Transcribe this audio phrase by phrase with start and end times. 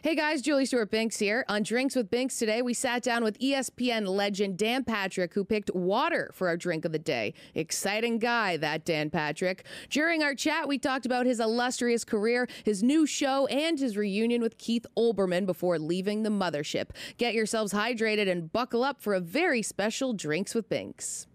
[0.00, 1.44] Hey guys, Julie Stewart Binks here.
[1.48, 5.74] On Drinks with Binks today, we sat down with ESPN legend Dan Patrick, who picked
[5.74, 7.34] water for our drink of the day.
[7.56, 9.64] Exciting guy, that Dan Patrick.
[9.90, 14.40] During our chat, we talked about his illustrious career, his new show, and his reunion
[14.40, 16.90] with Keith Olbermann before leaving the mothership.
[17.16, 21.27] Get yourselves hydrated and buckle up for a very special Drinks with Binks.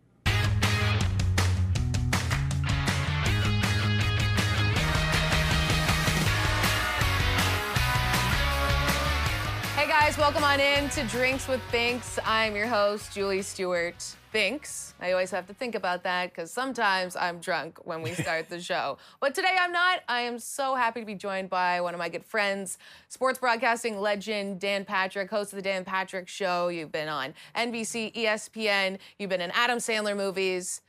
[10.13, 12.19] Guys, welcome on in to Drinks with Binks.
[12.25, 13.95] I'm your host, Julie Stewart
[14.31, 14.93] Binks.
[14.99, 18.59] I always have to think about that because sometimes I'm drunk when we start the
[18.61, 18.97] show.
[19.19, 20.01] But today I'm not.
[20.07, 22.77] I am so happy to be joined by one of my good friends,
[23.09, 26.67] sports broadcasting legend Dan Patrick, host of the Dan Patrick Show.
[26.67, 30.81] You've been on NBC, ESPN, you've been in Adam Sandler movies.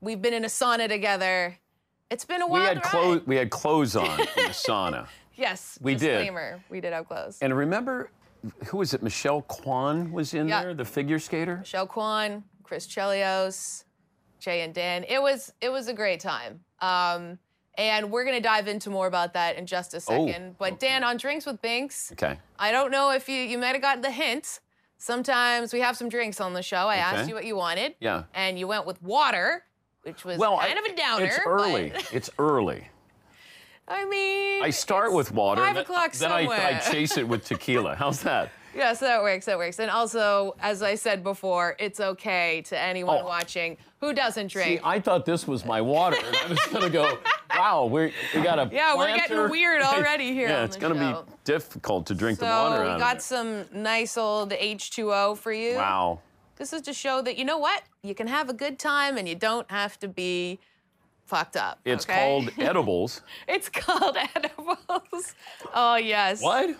[0.00, 1.58] We've been in a sauna together.
[2.10, 2.60] It's been a while.
[2.60, 3.22] We had clothes.
[3.26, 5.06] We had clothes on in the sauna.
[5.34, 6.18] Yes, We did.
[6.18, 6.62] disclaimer.
[6.68, 7.38] We did have clothes.
[7.40, 8.10] And remember,
[8.66, 9.02] who was it?
[9.02, 10.62] Michelle Kwan was in Yeah.
[10.62, 11.58] there, the figure skater.
[11.58, 13.84] Michelle Kwan, Chris Chelios,
[14.40, 15.04] Jay and Dan.
[15.08, 16.64] It was it was a great time.
[16.80, 17.38] Um,
[17.78, 20.56] and we're gonna dive into more about that in just a Oh, second.
[20.58, 22.38] but Dan, on Drinks with Binks, Okay.
[22.58, 24.60] I don't know if you you might have gotten the hint.
[24.98, 26.86] Sometimes we have some drinks on the show.
[26.88, 27.96] I asked you what you wanted.
[27.98, 28.24] Yeah.
[28.34, 29.64] And you went with water,
[30.02, 31.24] which was Well, kind I- of a downer.
[31.24, 31.90] It's early.
[31.90, 32.88] but- It's early.
[33.92, 35.60] I mean, I start with water.
[35.60, 36.60] Five and then- o'clock Then I, somewhere.
[36.60, 37.94] I chase it with tequila.
[37.98, 38.50] How's that?
[38.74, 39.44] Yes, that works.
[39.44, 39.78] That works.
[39.80, 43.26] And also, as I said before, it's okay to anyone Oh.
[43.26, 44.80] watching who doesn't See, drink.
[44.82, 47.18] I thought this was my water, and I was gonna go.
[47.54, 48.70] Wow, we we got a.
[48.72, 51.22] Yeah, we're getting weird already here Yeah, it's gonna show.
[51.24, 55.36] be difficult to drink so the water So we out got some nice old H2O
[55.36, 55.76] for you.
[55.76, 56.20] Wow.
[56.56, 57.82] This is to show that you know what?
[58.02, 60.60] You can have a good time and you don't have to be
[61.24, 61.80] fucked up.
[61.84, 62.18] It's okay?
[62.18, 63.22] called edibles.
[63.48, 65.34] it's called edibles.
[65.74, 66.42] Oh yes.
[66.42, 66.70] What?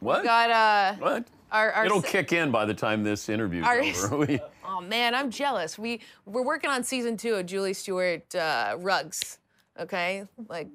[0.00, 0.24] What?
[0.24, 1.28] Got uh What?
[1.50, 4.38] our our It'll kick in by the time this interview over.
[4.70, 5.78] Oh man, I'm jealous.
[5.78, 9.38] We we're working on season two of Julie Stewart uh, rugs.
[9.80, 10.68] Okay, like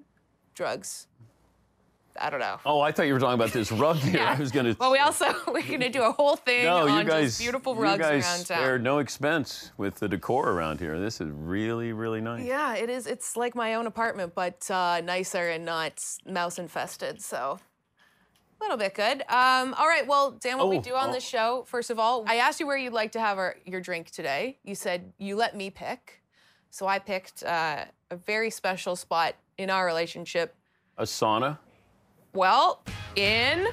[0.55, 1.05] drugs.
[2.19, 2.59] I don't know.
[2.65, 4.21] oh, I thought you were talking about this rug here.
[4.21, 4.75] I was gonna.
[4.79, 7.29] Well, we also we're gonna do a whole thing No, on you guys.
[7.29, 8.57] just beautiful you guys around town.
[8.59, 10.99] spared no expense with the decor around here.
[10.99, 12.45] This is really, really nice.
[12.45, 13.07] Yeah, it is.
[13.07, 17.21] It's like my own apartment, but uh, nicer and not mouse infested.
[17.21, 17.59] So
[18.59, 19.21] a little bit good.
[19.27, 20.05] Um, all right.
[20.07, 21.13] Well, Dan, what we Oh, do on oh.
[21.13, 23.81] this show, first of all, I asked you where you'd like to have our, your
[23.81, 24.57] drink today.
[24.63, 26.21] You said you let me pick.
[26.69, 30.55] So I picked uh, a very special spot in our relationship.
[30.97, 31.57] A sauna.
[32.33, 32.81] Well,
[33.15, 33.67] in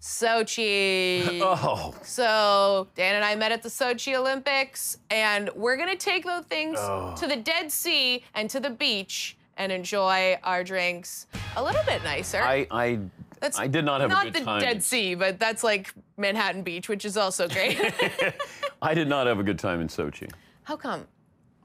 [0.00, 1.40] Sochi.
[1.42, 6.44] Oh, So Dan and I met at the Sochi Olympics, and we're gonna take those
[6.44, 7.14] things oh.
[7.18, 11.26] to the Dead Sea and to the beach and enjoy our drinks
[11.56, 12.42] a little bit nicer.
[12.42, 12.98] I, I,
[13.40, 14.44] That's I did not have not a good time.
[14.44, 14.74] Not the time.
[14.74, 17.80] Dead Sea, but that's like Manhattan Beach, which is also great.
[18.82, 20.30] I did not have a good time in Sochi.
[20.62, 21.06] How come?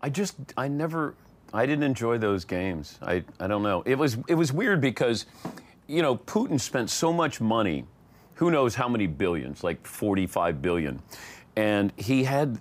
[0.01, 1.15] I just, I never,
[1.53, 2.97] I didn't enjoy those games.
[3.01, 3.83] I, I don't know.
[3.85, 5.25] It was, it was weird because,
[5.88, 7.85] you know, Putin spent so much money,
[8.35, 11.01] who knows how many billions, like 45 billion,
[11.56, 12.59] and he had,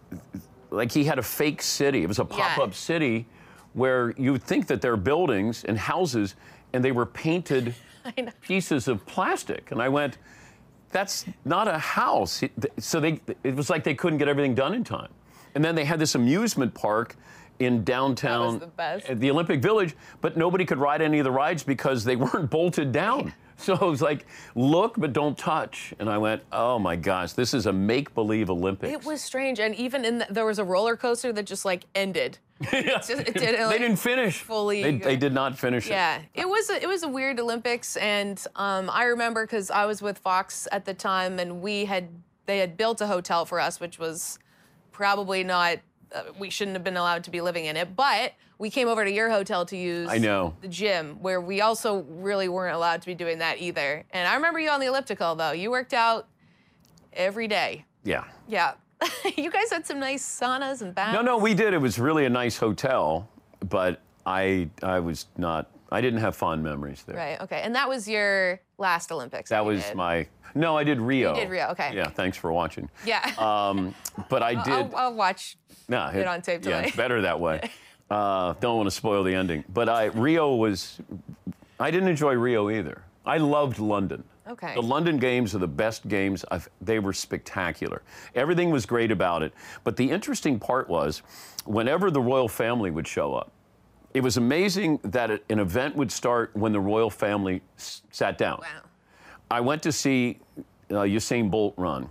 [0.70, 2.02] like, he had a fake city.
[2.02, 3.26] It was a pop-up city
[3.72, 6.34] where you would think that they're buildings and houses,
[6.72, 7.74] and they were painted
[8.42, 9.70] pieces of plastic.
[9.70, 10.18] And I went,
[10.90, 12.42] that's not a house.
[12.78, 15.08] So they, it was like they couldn't get everything done in time.
[15.54, 17.16] And then they had this amusement park,
[17.58, 22.04] in downtown the the Olympic Village, but nobody could ride any of the rides because
[22.04, 23.32] they weren't bolted down.
[23.58, 24.26] So it was like,
[24.56, 25.94] look but don't touch.
[26.00, 28.92] And I went, oh my gosh, this is a make believe Olympics.
[28.92, 31.84] It was strange, and even in the, there was a roller coaster that just like
[31.94, 32.38] ended.
[32.72, 32.80] Yeah.
[32.96, 34.40] just- it didn't, they didn't finish.
[34.40, 35.90] fully They, they did not finish it.
[35.90, 39.84] Yeah, it was a, it was a weird Olympics, and um, I remember because I
[39.84, 42.08] was with Fox at the time, and we had
[42.46, 44.40] they had built a hotel for us, which was
[44.90, 45.78] probably not
[46.14, 49.04] Uh, we shouldn't have been allowed to be living in it, but we came over
[49.04, 50.54] to your hotel to use I know.
[50.60, 54.04] the gym, where we also really weren't allowed to be doing that either.
[54.10, 56.28] And I remember you on the elliptical though; you worked out
[57.12, 57.84] every day.
[58.04, 58.24] Yeah.
[58.48, 58.74] Yeah,
[59.36, 61.14] you guys had some nice saunas and baths.
[61.14, 61.74] No, no, we did.
[61.74, 63.28] It was really a nice hotel,
[63.68, 65.70] but I I was not.
[65.90, 67.16] I didn't have fond memories there.
[67.16, 67.40] Right.
[67.42, 67.60] Okay.
[67.62, 69.50] And that was your last Olympics.
[69.50, 70.26] That you was my.
[70.54, 71.34] No, I did Rio.
[71.34, 71.92] did Rio, okay.
[71.94, 72.88] Yeah, thanks for watching.
[73.06, 73.22] Yeah.
[73.38, 73.94] Um,
[74.28, 74.72] but I did.
[74.72, 75.56] I'll, I'll watch.
[75.88, 76.88] no, it on tape Yeah, tonight.
[76.88, 77.60] it's better that way.
[78.10, 79.64] Uh, don't want to spoil the ending.
[79.72, 81.00] But I Rio was.
[81.80, 83.00] I didn't enjoy Rio either.
[83.24, 84.22] I loved London.
[84.46, 84.74] Okay.
[84.74, 86.44] The London games are the best games.
[86.50, 88.02] I've, they were spectacular.
[88.34, 89.54] Everything was great about it.
[89.82, 91.22] But the interesting part was,
[91.64, 93.50] whenever the royal family would show up,
[94.12, 98.58] it was amazing that an event would start when the royal family s- sat down.
[98.60, 98.82] Wow.
[99.52, 100.38] I went to see
[100.90, 102.08] uh, Usain Bolt run,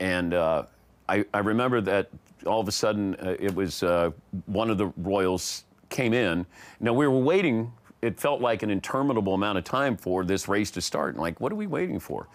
[0.00, 0.62] and uh,
[1.06, 2.08] I, I remember that
[2.46, 4.10] all of a sudden uh, it was uh,
[4.46, 6.46] one of the Royals came in.
[6.80, 7.70] Now we were waiting.
[8.00, 11.10] It felt like an interminable amount of time for this race to start.
[11.14, 12.26] And like, what are we waiting for?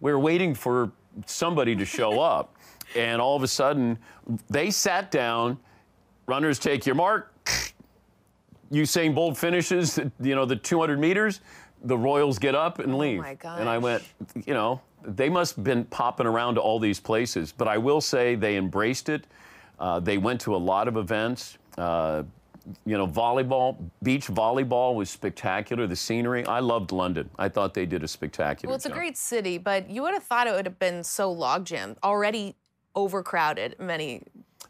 [0.00, 0.90] We were waiting for
[1.26, 2.56] somebody to show up,
[2.96, 3.96] and all of a sudden
[4.50, 5.58] they sat down.
[6.26, 7.32] Runners take your mark.
[8.72, 11.40] Usain Bolt finishes, you know, the 200 meters,
[11.84, 13.20] the Royals get up and leave.
[13.20, 14.04] Oh my And I went,
[14.46, 17.52] you know, they must have been popping around to all these places.
[17.52, 19.26] But I will say they embraced it.
[19.78, 21.58] Uh, they went to a lot of events.
[21.76, 22.22] Uh,
[22.86, 25.86] you know, volleyball, beach volleyball was spectacular.
[25.88, 27.28] The scenery, I loved London.
[27.36, 30.22] I thought they did a spectacular Well, it's a great city, but you would have
[30.22, 32.54] thought it would have been so log jammed, already
[32.94, 34.22] overcrowded many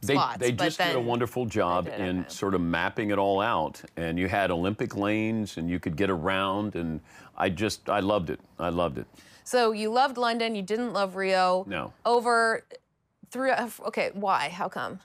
[0.02, 0.38] They, spots.
[0.38, 3.80] they just did a wonderful job in sort of mapping it all out.
[3.96, 6.74] And you had Olympic lanes and you could get around.
[6.74, 7.00] And
[7.36, 8.40] I just, I loved it.
[8.58, 9.06] I loved it.
[9.44, 11.64] So you loved London, you didn't love Rio.
[11.68, 11.92] No.
[12.04, 12.64] Over
[13.30, 13.52] through.
[13.86, 14.48] Okay, why?
[14.48, 14.98] How come?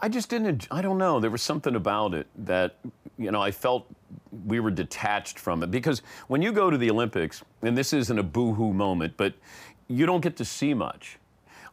[0.00, 0.68] I just didn't.
[0.70, 1.18] I don't know.
[1.18, 2.76] There was something about it that,
[3.18, 3.86] you know, I felt
[4.46, 8.18] we were detached from it because when you go to the Olympics, and this isn't
[8.18, 9.34] a boohoo moment, but
[9.88, 11.18] you don't get to see much.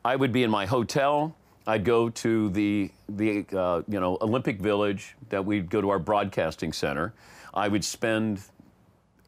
[0.03, 1.35] I would be in my hotel.
[1.69, 5.99] I'd go to the the uh, you know Olympic Village that we'd go to our
[5.99, 7.13] broadcasting center.
[7.53, 8.41] I would spend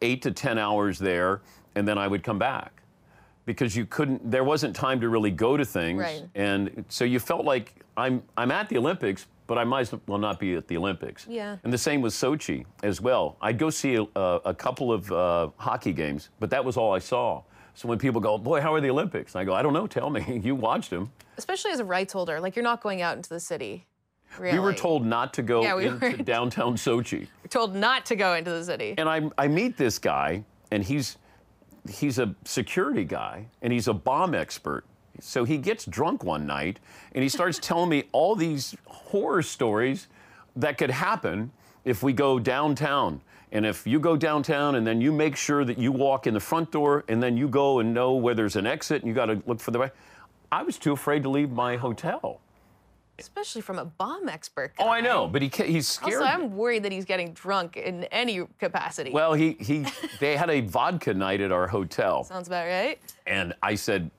[0.01, 1.41] eight to ten hours there,
[1.75, 2.81] and then I would come back
[3.45, 4.29] because you couldn't.
[4.29, 6.23] There wasn't time to really go to things, Right.
[6.33, 10.17] and so you felt like I'm I'm at the Olympics, but I might as well
[10.17, 11.27] not be at the Olympics.
[11.29, 11.57] Yeah.
[11.63, 13.37] And the same with Sochi as well.
[13.39, 16.99] I'd go see a, a couple of uh, hockey games, but that was all I
[16.99, 17.43] saw.
[17.73, 19.35] So when people go, boy, how are the Olympics?
[19.35, 19.87] I go, I don't know.
[19.87, 20.41] Tell me.
[20.43, 21.11] you watched them.
[21.37, 23.85] Especially as a rights holder, like you're not going out into the city.
[24.39, 24.57] Really.
[24.57, 26.17] We were told not to go Yeah, we into were.
[26.23, 27.27] downtown Sochi.
[27.43, 28.95] We're told not to go into the city.
[28.97, 31.17] and I, I meet this guy, and he's
[31.89, 34.85] he's a security guy, and he's a bomb expert.
[35.19, 36.79] So he gets drunk one night,
[37.13, 40.07] and he starts telling me all these horror stories
[40.55, 41.51] that could happen
[41.83, 43.19] if we go downtown.
[43.51, 46.39] And if you go downtown, and then you make sure that you walk in the
[46.39, 49.25] front door, and then you go and know where there's an exit, and you got
[49.25, 49.91] to look for the way.
[50.51, 52.39] I was too afraid to leave my hotel.
[53.19, 54.73] Especially from a bomb expert.
[54.79, 56.21] Oh, I know, but he he's scared.
[56.21, 56.25] Also.
[56.25, 59.11] I'm worried that he's getting drunk in any capacity.
[59.11, 59.85] Well, he, he
[60.19, 62.23] they had a vodka night at our hotel.
[62.23, 62.99] Sounds about right.
[63.27, 64.09] And I said,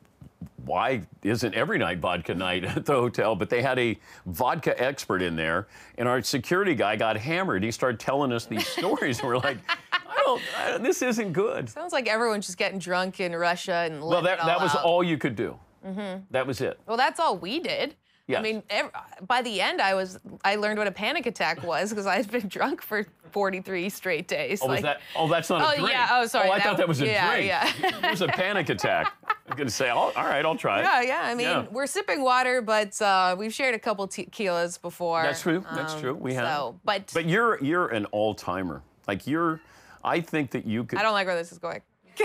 [0.65, 3.35] why isn't every night vodka night at the hotel?
[3.35, 7.63] But they had a vodka expert in there, and our security guy got hammered.
[7.65, 9.59] He started telling us these stories, and we're like,
[9.93, 11.69] I don't, I, this isn't good.
[11.69, 14.85] Sounds like everyone's just getting drunk in Russia and Well, that, that was out.
[14.85, 15.59] all you could do.
[15.87, 16.23] Mm-hmm.
[16.31, 16.79] That was it.
[16.87, 17.97] Well, that's all we did.
[18.39, 18.91] I mean, ev-
[19.27, 22.31] by the end, I was I learned what a panic attack was because I had
[22.31, 24.61] been drunk for 43 straight days.
[24.63, 25.01] Oh, was like, that?
[25.17, 25.89] Oh, that's not Oh, a drink.
[25.89, 26.09] Oh, yeah.
[26.13, 27.47] Oh, sorry, Oh, I that- thought that was a yeah, drink.
[27.49, 27.73] yeah.
[28.05, 29.13] it was a panic attack.
[29.49, 30.83] I'm gonna say, all, all right, I'll try it.
[30.85, 31.21] Yeah, yeah.
[31.25, 31.65] I mean, Yeah.
[31.71, 35.23] we're sipping water, but uh, we've shared a couple tequilas before.
[35.23, 35.65] That's true.
[35.75, 36.15] That's Um, true.
[36.15, 36.47] We have.
[36.49, 38.83] So, but, But you're you're an all timer.
[39.09, 39.61] Like you're.
[40.05, 40.99] I think that you could.
[40.99, 41.81] I don't like where this is going.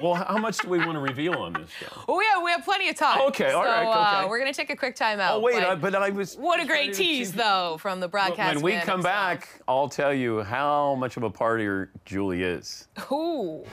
[0.00, 1.86] Well, how much do we want to reveal on this show?
[2.08, 3.20] Oh, we have, we have plenty of time.
[3.28, 4.28] Okay, all so, right, Uh, okay.
[4.28, 5.34] we're going to take a quick time out.
[5.36, 6.36] Oh wait, but I, but I was.
[6.36, 8.54] what a great tease, though, from the broadcast.
[8.56, 9.02] When we come himself.
[9.04, 12.88] back, I'll tell you how much of a partier Julie is.
[13.10, 13.64] Ooh.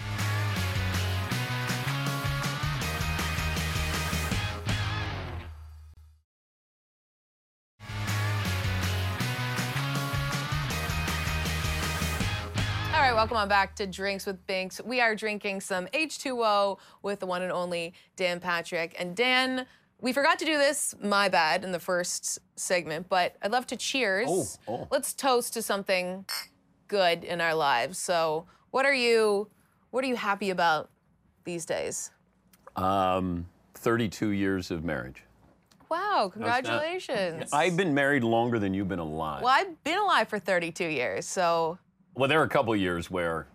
[13.20, 14.80] Welcome on back to Drinks with Binks.
[14.82, 18.96] We are drinking some H2O with the one and only Dan Patrick.
[18.98, 19.66] And Dan,
[20.00, 23.76] we forgot to do this, my bad, in the first segment, but I'd love to
[23.76, 24.30] cheers.
[24.30, 24.88] Oh, oh.
[24.90, 26.24] Let's toast to something
[26.88, 27.98] good in our lives.
[27.98, 29.50] So, what are you
[29.90, 30.90] what are you happy about
[31.44, 32.12] these days?
[32.78, 35.26] Um, 32 years of marriage.
[35.90, 37.52] Wow, congratulations.
[37.52, 39.44] I've been married longer than you've been alive.
[39.44, 41.80] well, I've been alive for 32 years, so
[42.20, 43.48] Well, there were a couple of years where.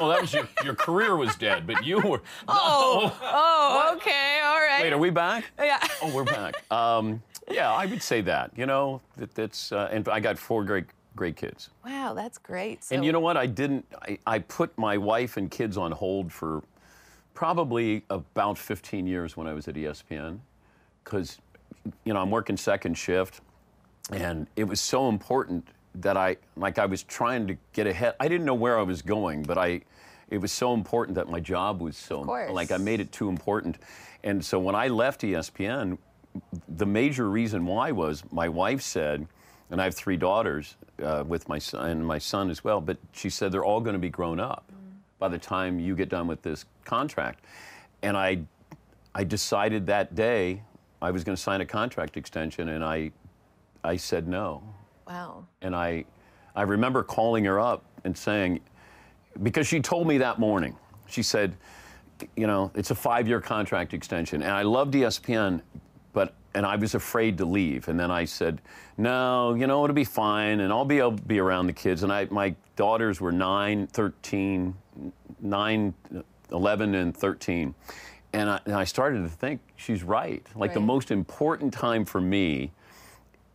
[0.00, 2.22] Well, that was your, your career was dead, but you were.
[2.48, 4.80] Oh, oh, okay, all right.
[4.80, 5.44] Wait, are we back?
[5.58, 5.86] Yeah.
[6.00, 6.64] Oh, we're back.
[6.72, 8.52] Um, yeah, I would say that.
[8.56, 9.70] You know, that, that's.
[9.70, 11.68] Uh, and I got four great, great kids.
[11.84, 12.84] Wow, that's great.
[12.84, 13.36] So, And you know what?
[13.36, 13.84] I didn't.
[14.00, 16.62] I, I put my wife and kids on hold for
[17.34, 20.38] probably about 15 years when I was at ESPN,
[21.04, 21.36] because
[22.04, 23.42] you know I'm working second shift,
[24.10, 28.14] and it was so important that I like I was trying to get ahead.
[28.18, 29.82] I didn't know where I was going, but I.
[30.30, 33.76] It was so important that my job was so like I made it too important,
[34.24, 35.98] and so when I left ESPN,
[36.68, 39.26] the major reason why was my wife said,
[39.70, 42.98] and I have three daughters uh, with my son and my son as well, but
[43.12, 44.70] she said they're all going to be grown up
[45.18, 47.44] by the time you get done with this contract.
[48.02, 48.42] And I,
[49.14, 50.62] I decided that day
[51.00, 53.12] I was going to sign a contract extension, and I,
[53.84, 54.62] I said no.
[55.06, 55.46] Wow.
[55.60, 56.04] And I,
[56.54, 58.60] I remember calling her up and saying,
[59.42, 61.56] because she told me that morning, she said,
[62.36, 65.60] you know, it's a five-year contract extension, and I loved ESPN,
[66.12, 67.88] but and I was afraid to leave.
[67.88, 68.60] And then I said,
[68.98, 72.02] no, you know, it'll be fine, and I'll be able to be around the kids.
[72.02, 74.74] And I, my daughters were 9, 13,
[75.40, 75.94] 9,
[76.50, 77.74] 11, and 13.
[78.34, 80.46] And I, and I started to think she's right.
[80.54, 82.72] Like the most important time for me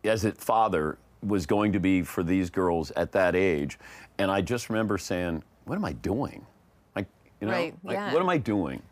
[0.04, 3.78] as a father was going to be for these girls at that age.
[4.18, 6.46] And I just remember saying, what am I doing?
[6.94, 7.06] Like,
[7.40, 8.12] you know, Right, like, yeah.
[8.12, 8.82] what am I doing?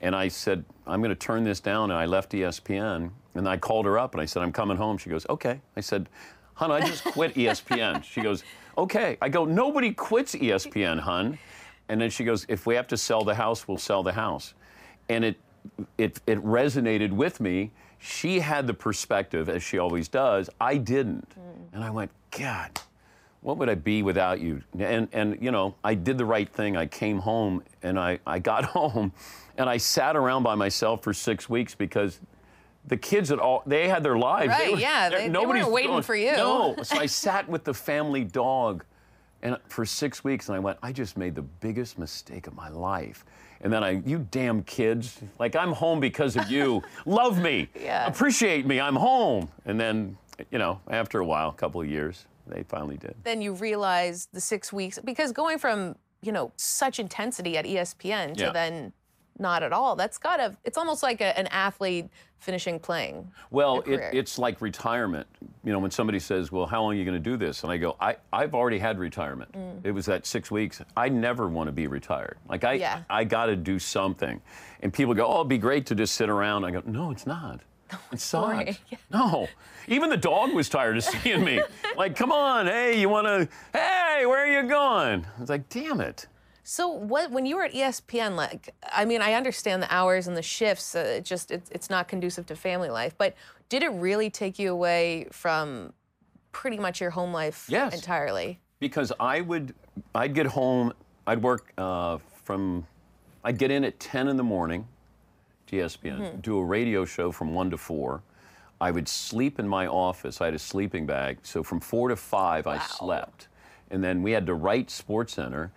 [0.00, 1.90] And I said, I'm going to turn this down.
[1.90, 3.10] And I left ESPN.
[3.34, 4.96] And I called her up and I said, I'm coming home.
[4.98, 5.60] She goes, okay.
[5.76, 6.08] I said,
[6.54, 8.02] hun, I just quit ESPN.
[8.02, 8.42] She goes,
[8.78, 9.18] okay.
[9.20, 11.38] I go, nobody quits ESPN, hun.
[11.88, 14.54] And then she goes, if we have to sell the house, we'll sell the house.
[15.08, 15.36] And it,
[15.98, 17.70] it, it resonated with me.
[18.06, 20.48] She had the perspective, as she always does.
[20.60, 21.28] I didn't.
[21.30, 21.74] Mm.
[21.74, 22.70] And I went, God,
[23.40, 24.62] what would I be without you?
[24.78, 26.76] And, and you know, I did the right thing.
[26.76, 29.12] I came home and I, I got home
[29.58, 32.20] and I sat around by myself for six weeks because
[32.86, 34.56] the kids at all, they had their lives.
[34.56, 36.32] They Right, were- yeah, they- they nobody's weren't waiting going- for you.
[36.32, 36.76] No.
[36.84, 38.84] So I sat with the family dog
[39.46, 42.68] and for six weeks and I went, I just made the biggest mistake of my
[42.68, 43.24] life.
[43.60, 46.82] And then I, you damn kids, like I'm home because of you.
[47.06, 47.68] Love me.
[47.80, 48.06] Yeah.
[48.08, 48.80] Appreciate me.
[48.80, 49.48] I'm home.
[49.64, 50.18] And then,
[50.50, 53.14] you know, after a while, a couple of years, they finally did.
[53.22, 58.34] Then you realize the six weeks because going from you know such intensity at ESPN
[58.34, 58.50] to Yeah.
[58.50, 58.92] then
[59.38, 59.96] not at all.
[59.96, 60.56] That's gotta.
[60.64, 63.30] It's almost like a, an athlete finishing playing.
[63.50, 65.26] Well, it, it's like retirement.
[65.64, 67.72] You know, when somebody says, "Well, how long are you going to do this?" and
[67.72, 69.52] I go, I, "I've already had retirement.
[69.52, 69.80] Mm.
[69.84, 70.80] It was that six weeks.
[70.96, 72.36] I never want to be retired.
[72.48, 73.02] Like I, Yeah.
[73.10, 74.40] I got to do something."
[74.82, 77.26] And people go, "Oh, it'd be great to just sit around." I go, "No, it's
[77.26, 77.60] not.
[78.12, 78.46] It sucks.
[78.52, 78.76] boring.
[78.90, 78.98] Yeah.
[79.12, 79.48] No.
[79.88, 81.62] Even the dog was tired of seeing me.
[81.96, 83.48] like, come on, hey, you want to?
[83.72, 85.24] Hey, where are you going?
[85.36, 86.26] I was like, damn it.
[86.68, 88.34] So what when you were at ESPN?
[88.34, 90.96] Like, I mean, I understand the hours and the shifts.
[90.96, 93.14] Uh, it just it's it's not conducive to family life.
[93.16, 93.36] But
[93.68, 95.92] did it really take you away from
[96.50, 97.94] pretty much your home life Yes.
[97.94, 98.58] entirely?
[98.78, 99.74] because I would,
[100.14, 100.92] I'd get home,
[101.26, 102.86] I'd work uh, from,
[103.42, 104.86] I'd get in at 10 in the morning
[105.68, 108.22] to ESPN, do a radio show from 1 to 4.
[108.82, 110.42] I would sleep in my office.
[110.42, 111.38] I had a sleeping bag.
[111.42, 113.48] So from 4 to 5, I slept.
[113.90, 115.72] And then we had to write Sports Center.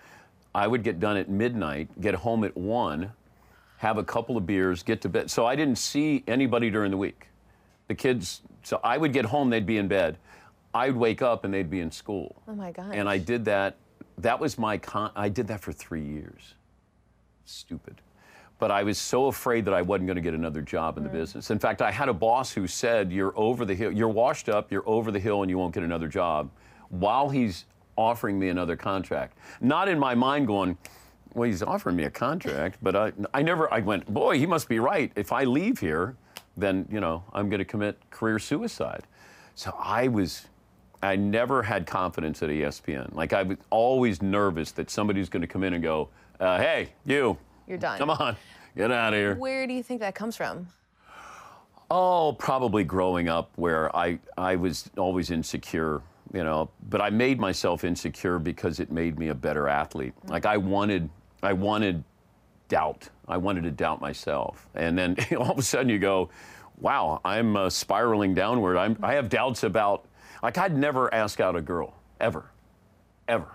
[0.59, 3.09] I would get done at midnight, get home at 1,
[3.77, 5.31] have a couple of beers, get to bed.
[5.31, 7.27] So I didn't see anybody during the week.
[7.87, 10.17] The kids, so I would get home, they'd be in bed.
[10.73, 12.35] I'd wake up and they'd be in school.
[12.45, 12.91] Oh my gosh.
[12.91, 13.77] And I did that.
[14.17, 15.11] That was my con.
[15.15, 16.55] I did that for three years.
[17.45, 18.01] Stupid.
[18.59, 21.09] But I was so afraid that I wasn't going to get another job in the
[21.09, 21.51] business.
[21.51, 24.73] In fact, I had a boss who said, You're over the hill, you're washed up,
[24.73, 26.49] you're over the hill, and you won't get another job
[26.89, 27.63] while he's
[27.99, 29.37] offering me another contract.
[29.61, 30.77] Not in my mind going,
[31.33, 34.69] Well, he's offering me a contract, but I, I never, I went, Boy, he must
[34.69, 35.11] be right.
[35.15, 36.15] If I leave here,
[36.57, 39.03] then, you know, I'm going to commit career suicide.
[39.55, 40.47] So I was,
[41.03, 43.13] I never had confidence at ESPN.
[43.13, 46.89] Like I was always nervous that somebody's going to come in and go, uh, "Hey,
[47.05, 47.37] you,
[47.67, 47.97] You're done.
[47.97, 48.37] come on,
[48.75, 50.67] get out of here." Where do you think that comes from?
[51.91, 56.01] Oh, probably growing up where I I was always insecure
[56.33, 60.13] you know, but I made myself insecure because it made me a better athlete.
[60.27, 61.09] Like I wanted,
[61.41, 62.03] I wanted
[62.67, 63.09] doubt.
[63.27, 64.67] I wanted to doubt myself.
[64.75, 66.29] And then all of a sudden you go,
[66.79, 68.77] wow, I'm uh, spiraling downward.
[68.77, 70.05] I'm, I have doubts about,
[70.41, 72.45] like, I'd never ask out a girl, ever,
[73.27, 73.47] ever.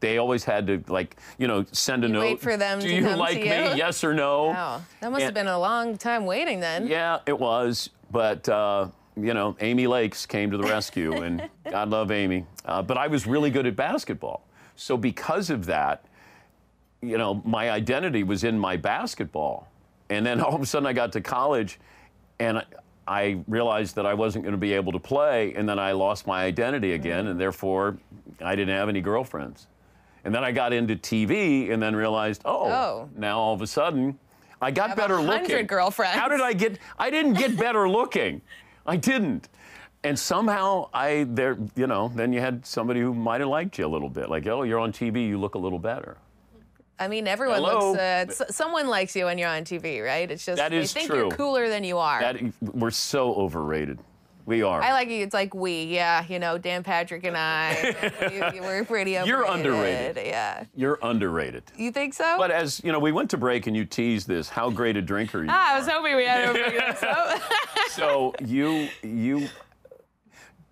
[0.00, 2.20] They always had to, like, you know, send a note.
[2.20, 3.76] wait for them Do to you come to like you?" me?
[3.76, 4.44] Yes or no?
[4.44, 6.86] Wow, that must have been a long time waiting then.
[6.86, 7.90] yeah, it was.
[8.10, 12.46] But, uh, you know, Amy Lakes came to the rescue, and God love Amy.
[12.64, 14.46] Uh, but I was really good at basketball.
[14.76, 16.04] So, because of that,
[17.00, 19.68] you know, my identity was in my basketball.
[20.10, 21.78] And then all of a sudden I got to college
[22.40, 22.64] and I,
[23.06, 25.52] I realized that I wasn't going to be able to play.
[25.54, 27.26] And then I lost my identity again.
[27.28, 27.98] And therefore,
[28.42, 29.66] I didn't have any girlfriends.
[30.24, 33.10] And then I got into TV and then realized, oh, Oh.
[33.14, 34.18] now all of a sudden,
[34.62, 35.66] I got better 100 looking.
[35.66, 36.18] girlfriends.
[36.18, 36.78] How did I get?
[36.98, 38.40] I didn't get better looking.
[38.86, 39.48] I didn't.
[40.02, 43.86] And somehow I there, you know, then you had somebody who might have liked you
[43.86, 46.18] a little bit, like, oh, you're on TV, you look a little better.
[46.98, 47.92] I mean, everyone Hello?
[47.92, 48.40] looks.
[48.40, 50.30] Uh, someone likes you when you're on TV, right?
[50.30, 51.16] It's just That they is think true.
[51.18, 52.20] you're cooler than you are.
[52.20, 53.98] That we're so overrated.
[54.46, 54.82] We are.
[54.82, 55.22] I like you.
[55.22, 56.24] It's like we, yeah.
[56.28, 57.94] You know, Dan Patrick and I.
[58.52, 59.28] we, we're pretty overrated.
[59.28, 60.16] You're underrated.
[60.26, 60.64] Yeah.
[60.74, 61.62] You're underrated.
[61.76, 62.36] You think so?
[62.38, 64.48] But as you know, we went to break and you teased this.
[64.50, 67.40] How great a drinker you ah, I was hoping we had this up.
[67.90, 69.48] So you you.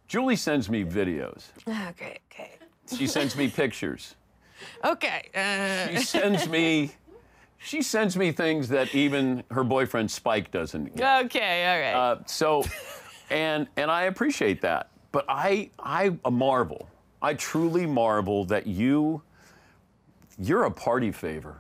[0.07, 1.45] Julie sends me videos.
[1.67, 2.51] okay, okay,
[2.95, 4.15] She sends me pictures.
[4.85, 5.31] okay.
[5.35, 6.91] Uh, She sends me.
[7.65, 10.97] She sends me things that even her boyfriend Spike doesn't.
[10.97, 11.25] get.
[11.27, 12.13] okay, all right.
[12.13, 12.65] Uh, so,
[13.33, 16.89] and and I appreciate that, but I I marvel.
[17.21, 19.23] I truly marvel that you
[20.39, 21.59] you're a party favor,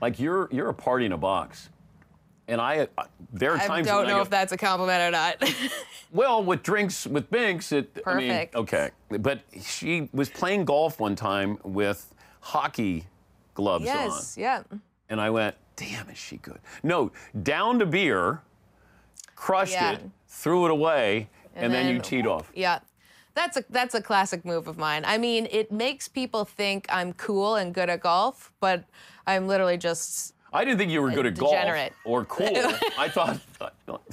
[0.00, 1.68] like you're you're a party in a box.
[2.48, 4.56] And I, I there are times I don't when I know go, if that's a
[4.56, 5.54] compliment or not.
[6.12, 8.56] well with drinks with Binks it I mean, Perfect.
[8.56, 13.06] okay, but she was playing golf one time with hockey
[13.54, 13.94] gloves on.
[13.94, 14.62] yes, yeah.
[15.08, 16.58] And I went, damn, is she good?
[16.82, 18.40] No, down to beer,
[19.36, 19.92] crushed Yeah.
[19.92, 20.02] it,
[20.32, 22.50] threw it away, and, then, you then- teed off.
[22.54, 22.80] Yeah.
[23.34, 25.04] That's a that's a classic move of mine.
[25.06, 28.84] I mean, it makes people think I'm cool and good at golf, but
[29.26, 31.94] I'm literally just I didn't think you were good at Degenerate.
[32.04, 32.46] golf or cool.
[32.98, 33.40] I thought,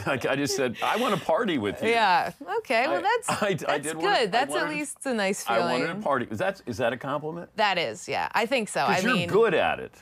[0.08, 1.90] like I just said, I want to party with you.
[1.90, 2.32] yeah.
[2.60, 4.04] Okay, well that's I- I that's did good.
[4.04, 5.62] wanna- I that's at least a nice feeling.
[5.64, 6.28] I wanted to party.
[6.32, 7.50] Is that is that a compliment?
[7.58, 8.30] That is, yeah.
[8.32, 8.80] I think so.
[8.86, 9.96] I you're mean, good at it.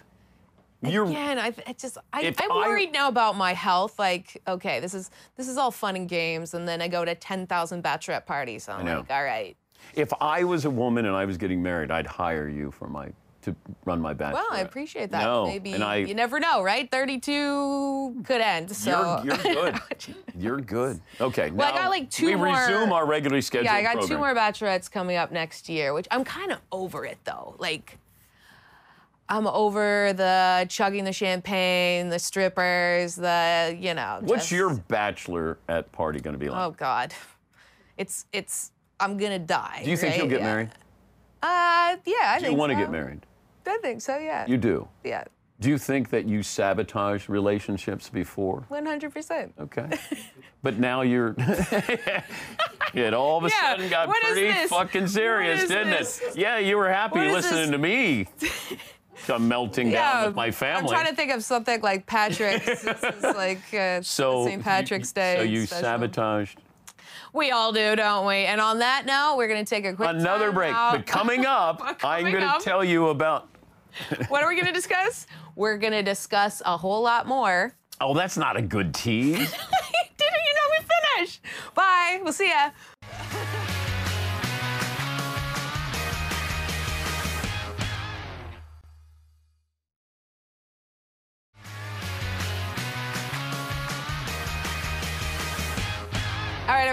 [0.84, 3.98] You're Again, I, just I, If I'm I- worried now about my health.
[3.98, 7.16] Like, okay, this is this is all fun and games, and then I go to
[7.16, 8.70] ten thousand bachelorette parties.
[8.70, 8.98] I'm know.
[9.00, 9.58] like, all right.
[9.96, 13.10] if I was a woman and I was getting married, I'd hire you for my
[13.42, 14.42] to run my bachelor.
[14.50, 15.24] Well, I appreciate that.
[15.24, 16.90] No, Maybe and I- you never know, right?
[16.92, 18.70] Thirty-two could end.
[18.76, 19.80] So You're, you're good.
[20.40, 21.02] You're good.
[21.20, 21.50] Okay.
[21.50, 24.18] Well, I got, like, two we more- resume our regularly scheduled yeah, I got two
[24.18, 27.56] more bachelorettes coming up next year, which I'm kind of over it though.
[27.58, 27.98] Like.
[29.30, 34.20] I'm over the chugging the champagne, the strippers, the you know.
[34.22, 36.60] What's just- your bachelor at party going to be like?
[36.66, 37.14] Oh God,
[37.98, 38.72] it's it's.
[39.00, 39.82] I'm gonna die.
[39.84, 40.20] Do you think right?
[40.20, 40.46] you'll get Yeah.
[40.46, 40.70] married?
[41.44, 42.82] Uh, yeah, I Do think you want to so.
[42.82, 43.26] get married?
[43.68, 44.18] I think so.
[44.18, 44.46] Yeah.
[44.48, 44.88] You do.
[45.04, 45.24] yeah.
[45.60, 48.64] Do you think that you sabotaged relationships before?
[48.70, 49.54] One hundred percent.
[49.60, 49.90] Okay.
[50.64, 51.36] but now you're.
[52.94, 56.22] it all of a Yeah, sudden got pretty fucking serious, didn't this?
[56.22, 56.38] it?
[56.38, 58.28] Yeah, you were happy What listening to me.
[59.30, 60.90] I'm melting down with my family.
[60.92, 62.66] I'm trying to think of something like Patrick's.
[62.66, 64.64] this is like uh, so St.
[64.64, 65.36] Patrick's Day.
[65.38, 65.84] So you special.
[65.84, 66.60] sabotaged
[67.34, 68.46] We all do, don't we?
[68.46, 70.74] And on that note, we're gonna take a quick another break.
[70.74, 70.94] out.
[70.94, 73.50] But coming up, I'm going to tell you about.
[74.30, 75.26] what are we gonna discuss?
[75.56, 77.74] We're gonna discuss a whole lot more.
[78.00, 79.38] Oh, that's not a good tease.
[79.38, 80.86] Didn't you know we
[81.18, 81.42] finished?
[81.74, 82.20] Bye.
[82.24, 82.70] We'll see ya.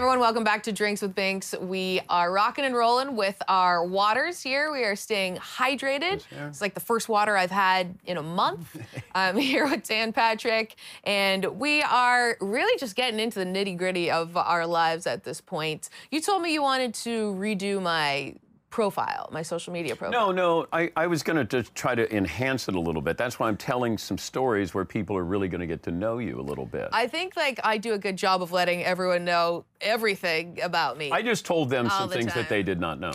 [0.05, 1.55] Everyone, welcome back to Drinks with Binks.
[1.59, 4.71] We are rocking and rolling with our waters here.
[4.71, 6.23] We are staying hydrated.
[6.49, 8.77] It's like the first water I've had in a month.
[9.14, 14.11] I'm here with Dan Patrick, and we are really just getting into the nitty gritty
[14.11, 15.88] of our lives at this point.
[16.11, 18.35] You told me you wanted to redo my
[18.75, 20.33] profile, my social media profile.
[20.33, 23.17] No, no, I, I was going to try to enhance it a little bit.
[23.17, 26.19] That's why I'm telling some stories where people are really going to get to know
[26.19, 26.89] you a little bit.
[26.93, 31.13] I, think like I do a good job of letting everyone know everything about me.
[31.13, 32.43] I just told them some the things time.
[32.43, 33.13] that they did not know.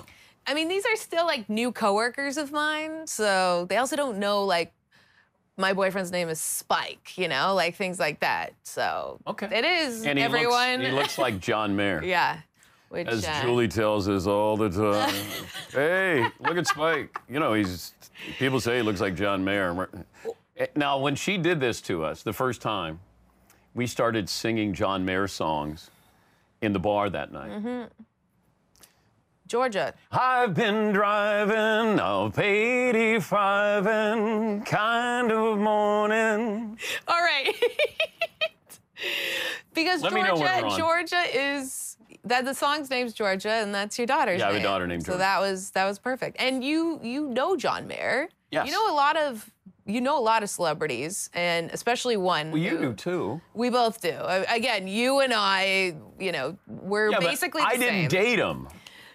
[0.48, 4.46] I mean, these are still like new coworkers of mine, so they also don't know
[4.46, 4.72] like
[5.58, 8.54] my boyfriend's name is Spike, you know, like things like that.
[8.64, 9.50] So Okay.
[9.52, 10.80] it is And he everyone.
[10.80, 12.02] looks, he looks like John Mayer.
[12.02, 12.38] yeah.
[12.90, 15.14] Which, As uh, Julie tells us all the time.
[15.72, 17.20] hey, look at Spike.
[17.30, 17.94] You know, he's.
[18.38, 19.88] People say he looks like John Mayer.
[20.76, 23.00] Now, when she did this to us the first time,
[23.74, 25.90] we started singing John Mayer songs
[26.62, 27.52] in the bar that night.
[27.52, 27.84] Mm-hmm.
[29.48, 29.94] Georgia.
[30.12, 36.78] I've been driving up 85 and kind of morning.
[37.08, 37.54] All right.
[39.74, 40.78] because Let me know when Georgia.
[40.78, 41.89] Georgia is
[42.30, 44.64] that the song's name's Georgia, and that's your daughter's Yeah, I have a name.
[44.64, 45.20] daughter named So Georgia.
[45.20, 46.38] that was that was perfect.
[46.40, 48.30] And you you know John Mayer.
[48.52, 48.66] Yes.
[48.68, 49.50] You know a lot of
[49.86, 52.52] you know a lot of celebrities, and especially one.
[52.52, 53.42] Well, you who- do too.
[53.54, 54.16] We both do.
[54.50, 58.08] Again, you and I, you know, we're Yeah, but basically I didn't same.
[58.10, 58.68] date him.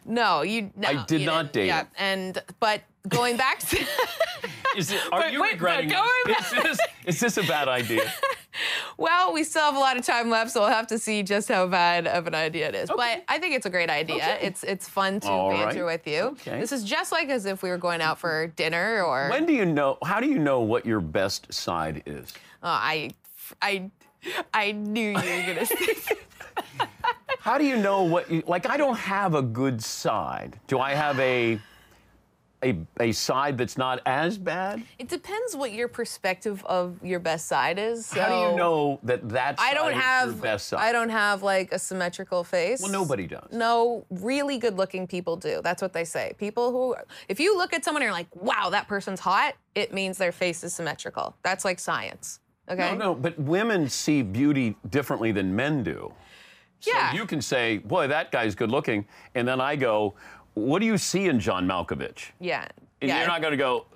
[0.05, 0.71] No, you.
[0.77, 1.89] No, I did not date Yeah, him.
[1.99, 3.79] and but going back to.
[4.77, 6.53] Is it, are But you wait, regretting but going this?
[6.53, 6.79] Is this?
[7.07, 8.13] Is this a bad idea?
[8.97, 11.49] Well, we still have a lot of time left, so we'll have to see just
[11.49, 12.91] how bad of an idea it is.
[12.95, 14.39] But I think it's a great idea.
[14.41, 15.93] It's it's fun to All banter right.
[15.99, 16.21] with you.
[16.23, 16.61] Okay.
[16.61, 19.53] This is just like as if we were going out for dinner or When do
[19.53, 19.99] you know?
[20.05, 22.33] How do you know what your best side is?
[22.63, 23.11] Oh, I
[23.61, 23.91] I
[24.53, 25.77] I knew you were gonna say
[27.41, 28.67] How do you know what you like?
[28.67, 30.59] I don't have a good side.
[30.67, 31.59] Do I have a
[32.65, 34.83] a, a side that's not as bad?
[34.99, 38.11] it depends what your perspective of your best side is.
[38.13, 40.81] How do you know that that side I don't have your best side?
[40.81, 42.81] I don't have like a symmetrical face.
[42.81, 43.53] Well, nobody does.
[43.53, 45.61] No, really good looking people do.
[45.63, 46.33] That's what they say.
[46.39, 46.97] People who,
[47.29, 50.33] if you look at someone and you're like, wow, that person's hot, it means their
[50.33, 51.37] face is symmetrical.
[51.43, 52.41] That's like science.
[52.69, 52.93] Okay?
[52.93, 56.13] No, no, but women see beauty differently than men do.
[56.81, 57.13] So Yeah.
[57.13, 59.07] you can say, boy, that guy's good looking.
[59.35, 60.15] And then I go,
[60.55, 62.31] what do you see in John Malkovich?
[62.41, 62.67] Yeah.
[63.01, 63.19] And yeah.
[63.19, 63.87] you're not going to go,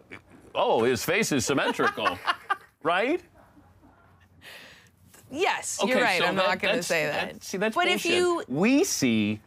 [0.54, 2.18] oh, his face is symmetrical,
[2.82, 3.20] right?
[5.30, 6.20] yes, you're right.
[6.20, 7.42] so I'm that- not going to say that.
[7.42, 9.40] See, that's but if you, we see,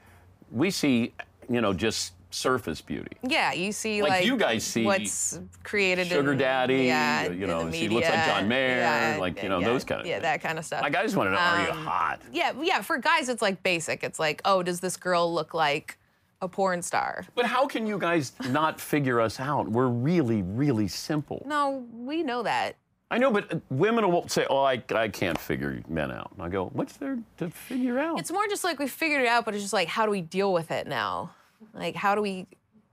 [0.52, 1.14] we see,
[1.50, 3.18] you know, just surface beauty.
[3.24, 7.30] yeah, you see Like like, you guys see what's created in Sugar in, daddy, yeah,
[7.30, 10.08] you know, she looks like John Mayer, yeah, like, you know, yeah, those kind of
[10.08, 10.24] Yeah, things.
[10.24, 10.82] that kind of stuff.
[10.82, 12.22] Like, I just want to know, are you Um, hot?
[12.32, 12.82] yeah, yeah.
[12.82, 14.02] For guys, it's like basic.
[14.04, 15.98] It's like, oh, does this girl look like
[16.42, 17.26] a porn star?
[17.36, 19.70] But how can you guys not figure us out?
[19.70, 21.44] We're really, really simple.
[21.46, 22.76] No, we know that.
[23.12, 26.32] I know, but uh, women will say, oh, I, I can't figure men out.
[26.34, 28.20] And I go, what's there to figure out?
[28.20, 30.22] It's more just like we figured it out, but it's just like how do we
[30.22, 31.32] deal with it now?
[31.74, 32.48] Like how do we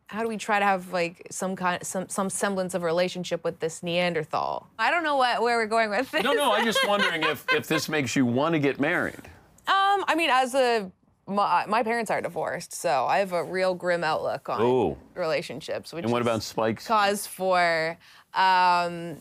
[0.08, 3.44] how do we try to have like some kind some some semblance of a relationship
[3.44, 4.68] with this Neanderthal?
[4.78, 6.24] I don't know what where we're going with this.
[6.24, 9.22] no, no, I'm just wondering if, if this makes you want to get married.
[9.68, 10.90] Um, I mean, as a
[11.28, 14.98] my, my parents are divorced, so I have a real grim outlook on Oh.
[15.14, 15.92] relationships.
[15.92, 16.86] Which And what about Spike's?
[16.86, 17.96] cause for
[18.34, 19.18] um,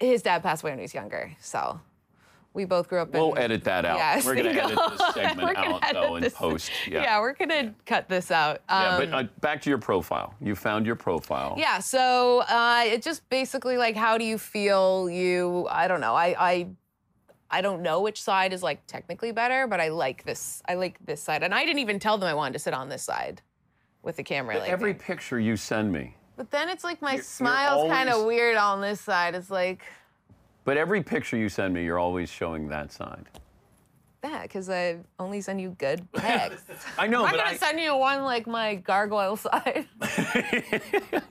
[0.00, 1.80] his dad passed away when he was younger, so
[2.52, 3.20] we both grew up in.
[3.20, 3.98] We'll edit that out.
[3.98, 6.70] Yeah, We're going to edit this segment out, though, in this- post.
[6.88, 7.02] Yeah.
[7.02, 8.62] Yeah, we're gonna cut this out.
[8.68, 10.34] Yeah, Um, but uh, back to your profile.
[10.40, 11.54] You found your profile.
[11.58, 16.14] Yeah, so uh, it just basically like how do you feel you I don't know.
[16.14, 16.66] I I
[17.50, 20.98] I don't know which side is like technically better, but I like this I like
[21.06, 21.42] this side.
[21.42, 23.42] And I didn't even tell them I wanted to sit on this side
[24.02, 25.02] with the camera like Every that.
[25.02, 28.80] picture you send me, But then it's like my you're smile's kind of weird on
[28.80, 29.34] this side.
[29.34, 29.82] It's like
[30.64, 33.26] but every picture you send me, you're always showing that side.
[34.22, 36.62] that because I only send you good pics.
[36.98, 39.86] I know, I'm but gonna I, send you one like my gargoyle side.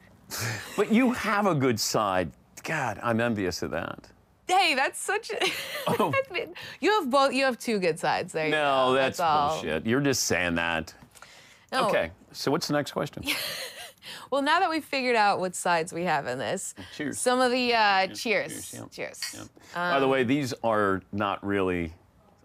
[0.78, 2.32] but you have a good side.
[2.63, 4.08] God, I'm envious of that.
[4.47, 5.31] Hey, that's such.
[5.88, 6.12] Oh.
[6.79, 7.34] you have both.
[7.34, 8.45] You have two good sides there.
[8.45, 8.93] you No, go.
[8.93, 9.53] that's, all.
[9.62, 9.86] bullshit.
[9.86, 10.93] You're just saying that.
[11.71, 11.88] No.
[11.89, 13.23] Okay, so what's the next question?
[14.29, 17.17] Well, now that we've figured out what sides we have in this, Cheers.
[17.19, 18.69] some of the uh, cheers.
[18.69, 19.19] cheers, Cheers.
[19.34, 19.41] yeah.
[19.41, 21.91] Um, By the way, these are not really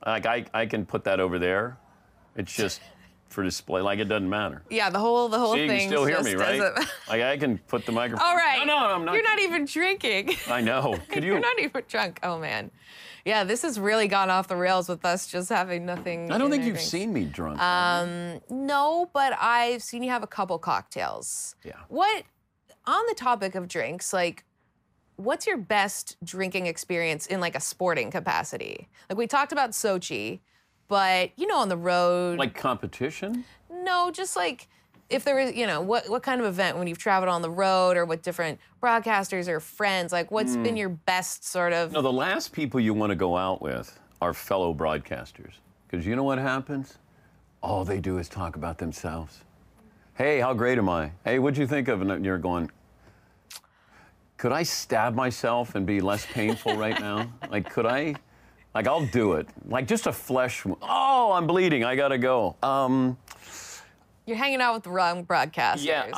[0.07, 1.77] like I, I can put that over there.
[2.35, 2.81] It's just
[3.31, 3.81] for display.
[3.81, 4.62] Like it doesn't matter.
[4.69, 5.81] Yeah, the whole the whole See, you thing.
[5.81, 6.61] can still hear me, right?
[7.09, 8.27] Like I can put the microphone.
[8.27, 8.59] All right.
[8.66, 9.14] No, no, I'm not.
[9.14, 10.31] You're not even drinking.
[10.49, 10.99] I know.
[11.09, 11.33] Could you?
[11.33, 12.21] You're not even drunk.
[12.23, 12.71] Oh man.
[13.25, 16.33] Yeah, this has really gone off the rails with us just having nothing.
[16.33, 16.90] I don't think you've drinks.
[16.90, 17.61] seen me drunk.
[17.61, 21.55] Um, no, but I've seen you have a couple cocktails.
[21.62, 21.75] Yeah.
[21.88, 22.25] What
[22.87, 24.45] on the topic of drinks, like
[25.16, 28.88] what's your best drinking experience in like a sporting capacity?
[29.09, 30.40] Like we talked about Sochi,
[30.90, 33.44] but you know on the road like competition?
[33.70, 34.68] no, just like
[35.09, 37.50] if there was, you know, what what kind of event when you've traveled on the
[37.50, 41.94] road or with different broadcasters or friends, like what's been your best sort of Hmm.
[41.94, 45.55] No, the last people you want to go out with are fellow broadcasters.
[45.88, 46.98] Because you know what happens?
[47.62, 49.40] All they do is talk about themselves.
[50.14, 51.12] Hey, how great am I?
[51.24, 52.03] Hey, what'd you think of?
[52.03, 52.70] And you're going,
[54.37, 57.31] could I stab myself and be less painful right now?
[57.50, 58.14] Like, could I?
[58.75, 59.49] Like, I'll do it.
[59.67, 60.65] Like, just a flesh.
[60.83, 61.85] Oh, I'm bleeding.
[61.85, 62.57] I gotta go.
[62.63, 63.17] Um,
[64.27, 65.85] You're hanging out with the wrong broadcasters.
[65.85, 66.13] Yeah,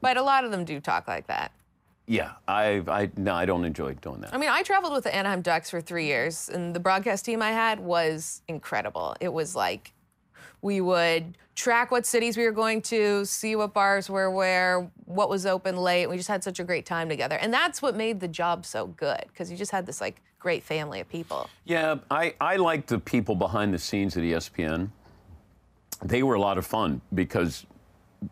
[0.00, 1.52] but a lot of them do talk like that.
[2.06, 4.34] Yeah, I, I, no, I don't enjoy doing that.
[4.34, 7.40] I mean, I traveled with the Anaheim Ducks for three years, and the broadcast team
[7.40, 9.14] I had was incredible.
[9.20, 9.92] It was like
[10.62, 15.28] we would track what cities we were going to, see what bars were where, what
[15.28, 16.08] was open late.
[16.08, 18.86] We just had such a great time together, and that's what made the job so
[18.86, 21.50] good because you just had this like great family of people.
[21.64, 24.90] Yeah, I, I like the people behind the scenes at ESPN.
[26.02, 27.66] They were a lot of fun because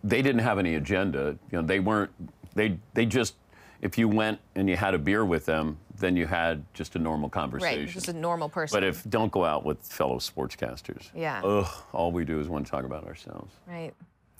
[0.02, 1.36] they didn't have any agenda.
[1.50, 2.10] You know, they weren't.
[2.54, 3.34] They they just
[3.82, 6.98] if you went and you had a beer with them, then you had just a
[6.98, 7.80] normal conversation.
[7.80, 8.76] Right, just a normal person.
[8.76, 11.10] But if don't go out with fellow sportscasters.
[11.14, 11.42] Yeah.
[11.42, 13.54] Ugh, all we do is want to talk about ourselves.
[13.66, 13.92] right.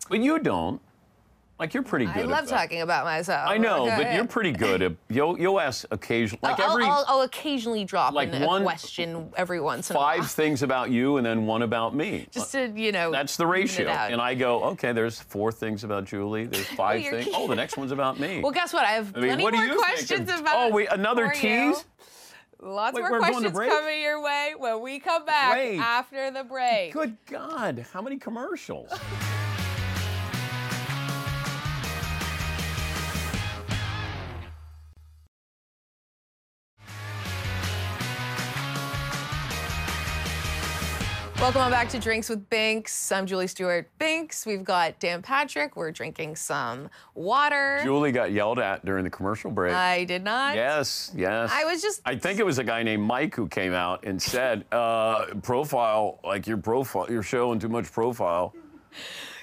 [0.09, 0.81] But you don't.
[1.61, 2.16] Like you're pretty good.
[2.16, 3.46] I love talking about myself.
[3.46, 3.96] I know, Okay.
[4.03, 4.92] but you're pretty good at.
[5.11, 8.62] You'll you'll ask occasionally, like I'll, every I'll, I'll occasionally drop like in a one-
[8.62, 12.27] question every once in a five things about you and then one about me.
[12.31, 13.11] Just to, you know.
[13.12, 13.88] That's the ratio.
[13.90, 16.46] And I go, okay, there's four things about Julie.
[16.46, 17.35] There's 5 you're things.
[17.37, 18.40] Oh, the next one's about me.
[18.40, 18.87] Well, guess what?
[18.87, 21.33] I have I mean, plenty more questions about Oh, wait, another you.
[21.73, 21.85] tease?
[22.62, 25.79] Lots Wait, more we're going to questions coming your way when we come back Wait.
[25.79, 26.92] after the break.
[26.94, 28.90] Good God, how many commercials?
[41.40, 43.11] Welcome on back to Drinks with Binks.
[43.11, 44.44] I'm Julie Stewart Binks.
[44.44, 45.74] We've got Dan Patrick.
[45.74, 47.81] We're drinking some water.
[47.83, 49.72] Julie got yelled at during the commercial break.
[49.72, 50.55] I did not.
[50.55, 51.50] yes, yes.
[51.50, 52.03] I was just.
[52.05, 56.20] I think it was a guy named Mike who came out and said, uh, profile,
[56.22, 58.55] like your profile, you're showing too much profile.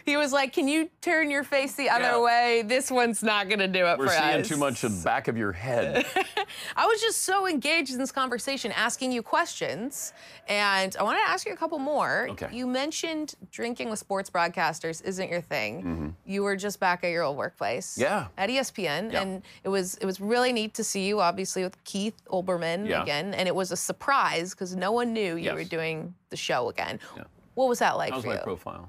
[0.08, 2.20] He was like, "Can you turn your face the other Yeah.
[2.22, 2.62] way?
[2.66, 5.36] This one's not gonna do it We're for seeing too much of the back of
[5.36, 6.06] your head.
[6.78, 10.14] I was just so engaged in this conversation, asking you questions,
[10.48, 12.28] and I wanted to ask you a couple more.
[12.32, 12.48] Okay.
[12.54, 15.82] You mentioned drinking with sports broadcasters isn't your thing.
[15.84, 16.14] Mm -hmm.
[16.26, 17.98] You were just back at your old workplace.
[18.02, 18.28] Yeah.
[18.38, 19.22] At ESPN, Yeah.
[19.22, 23.02] and it was it was really neat to see you, obviously with Keith Olbermann Yeah.
[23.02, 25.56] again, and it was a surprise because no one knew you Yes.
[25.56, 27.00] were doing the show again.
[27.18, 27.24] Yeah.
[27.56, 28.44] What was that like How's for my you?
[28.44, 28.88] profile?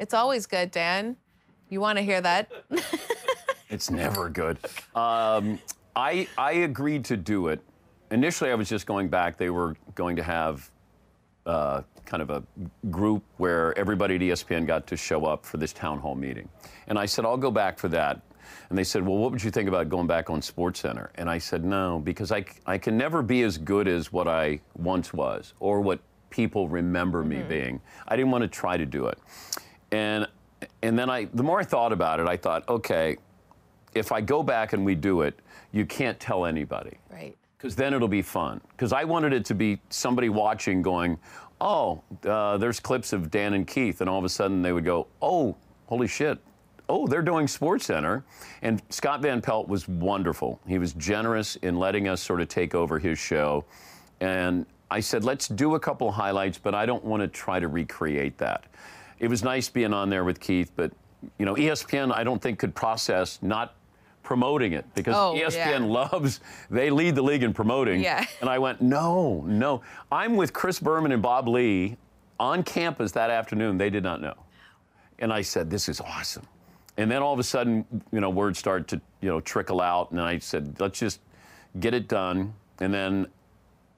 [0.00, 1.14] It's always good, Dan.
[1.68, 2.50] You want to hear that?
[3.72, 4.58] It's never good.
[4.96, 5.60] Um,
[5.94, 7.60] I I agreed to do it.
[8.10, 9.36] Initially, I was just going back.
[9.36, 10.68] They were going to have
[11.46, 12.42] uh, kind of a
[12.90, 16.48] group where everybody at ESPN got to show up for this town hall meeting,
[16.88, 18.20] and I said I'll go back for that.
[18.70, 21.30] And they said, "Well, what would you think about going back on Sports Center?" And
[21.30, 25.14] I said, "No, because I I can never be as good as what I once
[25.14, 27.80] was or what people remember me being.
[28.08, 29.20] I didn't want to try to do it."
[29.92, 30.26] And
[30.82, 33.16] and then I the more I thought about it, I thought, okay,
[33.94, 35.38] if I go back and we do it,
[35.72, 37.36] you can't tell anybody right.
[37.56, 38.60] because then it'll be fun.
[38.70, 41.18] Because I wanted it to be somebody watching going,
[41.60, 44.84] oh, uh, there's clips of Dan and Keith, and all of a sudden they would
[44.84, 46.38] go, oh, holy shit.
[46.88, 48.24] Oh, they're doing Sports Center.
[48.62, 50.58] And Scott Van Pelt was wonderful.
[50.66, 53.64] He was generous in letting us sort of take over his show.
[54.20, 57.68] And I said, let's do a couple highlights, but I don't want to try to
[57.68, 58.64] recreate that.
[59.20, 60.92] It was nice being on there with Keith, but
[61.38, 63.74] you know, ESPN I don't think could process not
[64.22, 65.78] promoting it because Oh, ESPN yeah.
[65.84, 68.00] loves they lead the league in promoting.
[68.00, 68.24] Yeah.
[68.40, 69.82] And I went, no, no.
[70.10, 71.96] I'm with Chris Berman and Bob Ley
[72.38, 73.76] on campus that afternoon.
[73.76, 74.34] They did not know.
[75.18, 76.46] And I said, this is awesome.
[76.96, 80.10] And then all of a sudden, you know, words started to, you know, trickle out.
[80.12, 81.20] And I said, let's just
[81.78, 82.54] get it done.
[82.80, 83.26] And then,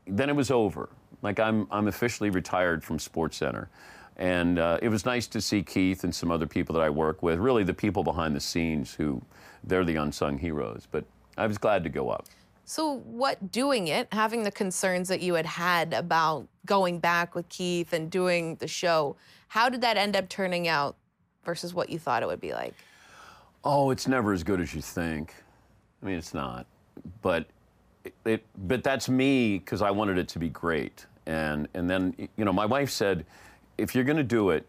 [0.06, 0.88] then it was over.
[1.22, 3.68] Like I'm, I'm officially retired from Sports Center.
[4.16, 7.22] And uh, it was nice to see Keith and some other people that I work
[7.22, 9.22] with, really the people behind the scenes who,
[9.64, 10.86] they're the unsung heroes.
[10.90, 11.04] But
[11.36, 12.26] I was glad to go up.
[12.64, 17.48] So, what doing it, having the concerns that you had had about going back with
[17.48, 19.16] Keith and doing the show,
[19.48, 20.96] how did that end up turning out
[21.44, 22.74] versus what you thought it would be like?
[23.64, 25.34] Oh, it's never as good as you think.
[26.02, 26.66] I mean, it's not.
[27.20, 27.46] But
[28.04, 31.06] it, it but that's me because I wanted it to be great.
[31.26, 33.26] And and then you know, my wife said,
[33.78, 34.66] if you're going to do it,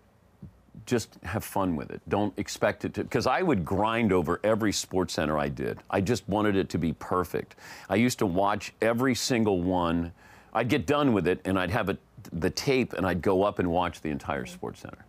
[0.85, 2.01] just have fun with it.
[2.09, 5.79] Don't expect it to because I would grind over every sports center I did.
[5.89, 7.55] I just wanted it to be perfect.
[7.89, 10.11] I used to watch every single one.
[10.53, 11.99] I'd get done with it and I'd have it
[12.31, 15.05] the tape and I'd go up and watch the entire sports center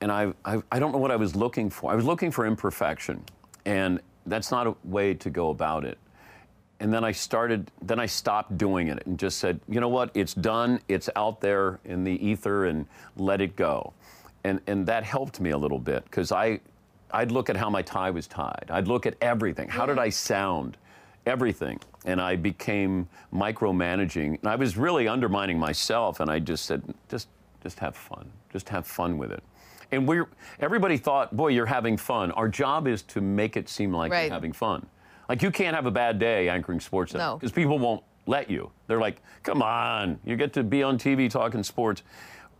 [0.00, 1.90] and I, I, I don't know what I was looking for.
[1.90, 3.22] I was looking for imperfection,
[3.64, 5.98] and that's not a way to go about it.
[6.80, 10.10] And then I started, then I stopped doing it and just said, you know what,
[10.14, 12.86] it's done, it's out there in the ether, and
[13.16, 13.92] let it go.
[14.44, 16.60] And, and that helped me a little bit because I,
[17.10, 18.66] I'd look at how my tie was tied.
[18.70, 19.68] I'd look at everything.
[19.68, 20.76] How did I sound?
[21.26, 21.80] Everything.
[22.04, 24.38] And I became micromanaging.
[24.38, 27.28] And I was really undermining myself, and I just said, just
[27.62, 28.30] Just have fun.
[28.52, 29.42] Just have fun with it.
[29.90, 30.28] And we're
[30.60, 32.30] everybody thought, boy, you're having fun.
[32.32, 34.24] Our job is to make it seem like Right.
[34.26, 34.86] you're having fun.
[35.28, 37.36] Like you can't have a bad day anchoring sports No.
[37.36, 38.70] because people won't let you.
[38.86, 42.02] They're like, come on, you get to be on TV talking sports.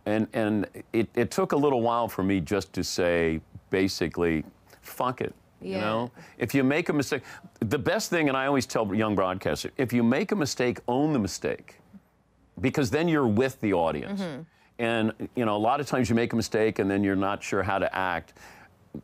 [0.05, 4.43] And and it, it took a little while for me just to say basically,
[4.81, 5.33] fuck it.
[5.61, 5.75] Yeah.
[5.75, 6.11] You know?
[6.37, 7.21] If you make a mistake,
[7.59, 11.11] the best thing, and I always tell young broadcasters, if you make a mistake, own
[11.13, 11.75] the mistake
[12.61, 14.21] because then you're with the audience.
[14.21, 14.41] Mm-hmm.
[14.79, 17.43] And you know, a lot of times you make a mistake and then you're not
[17.43, 18.33] sure how to act.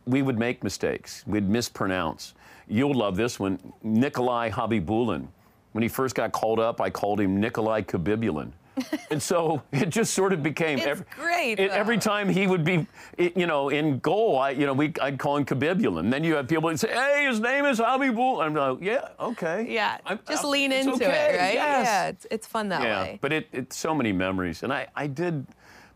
[0.06, 1.22] We would make mistakes.
[1.26, 2.34] We'd mispronounce.
[2.68, 3.58] You'll love this one.
[3.82, 5.28] Nikolai Habibulin.
[5.72, 8.52] When he first got called up, I called him Nikolai Khabibulin.
[9.10, 12.86] and so it just sort of became It's great, it- every time he would be,
[13.16, 16.10] it- you know, in goal, I, you know, we, I'd call him Khabibulin.
[16.10, 19.66] Then you have people that say, "Hey, his name is Habibul." I'm like, "Yeah, okay."
[19.68, 21.54] Yeah, I'm- just I'm- lean into okay, it, right?
[21.54, 21.86] yes.
[21.86, 23.18] Yeah, it's, it's fun that Yeah, way.
[23.22, 24.62] but it, it's so many memories.
[24.62, 25.46] And I, I did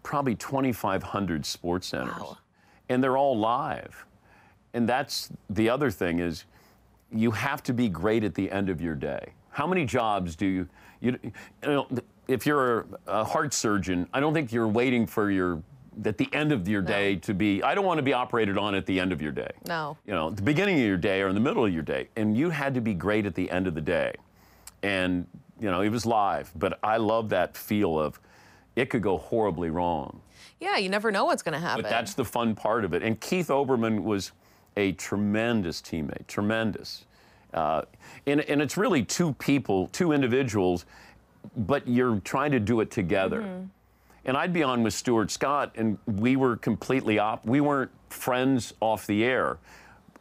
[0.03, 2.19] probably 2,500 SportsCenters.
[2.19, 2.39] Wow.
[2.89, 4.07] And they're all live.
[4.73, 6.45] And that's the other thing is
[7.13, 9.33] you have to be great at the end of your day.
[9.51, 10.69] How many jobs do you,
[11.01, 11.33] you, you
[11.65, 11.87] know,
[12.29, 15.63] if you're a, heart surgeon, I don't think you're waiting for your,
[16.05, 18.75] at the end of your day to be, I don't want to be operated on
[18.75, 19.51] at the end of your day.
[19.67, 19.97] No.
[20.07, 22.09] You know, the beginning of your day or in the middle of your day.
[22.17, 24.15] And you had to be great at the end of the day
[24.83, 25.27] and
[25.61, 28.19] you know it was live but i love that feel of
[28.77, 30.23] it could go horribly wrong
[30.59, 31.83] Yeah, you never know what's going to happen.
[31.83, 34.33] but that's the fun part of it and Keith Olbermann was
[34.77, 37.05] a tremendous teammate tremendous
[37.55, 37.83] uh,
[38.27, 40.87] and, and it's really two people two individuals
[41.57, 43.67] but you're trying to do it together
[44.25, 47.47] and I'd be on with Stuart Scott, and we were completely op.
[47.47, 49.59] We weren't friends off the air,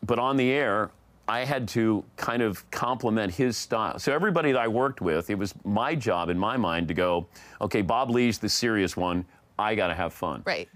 [0.06, 0.92] but on the air,
[1.28, 4.00] I had to kind of complement his style.
[4.00, 7.28] So everybody that I worked with, it was my job in my mind to go,
[7.62, 9.26] okay, Bob Ley's the serious one.
[9.60, 10.42] I got to have fun.
[10.46, 10.70] right.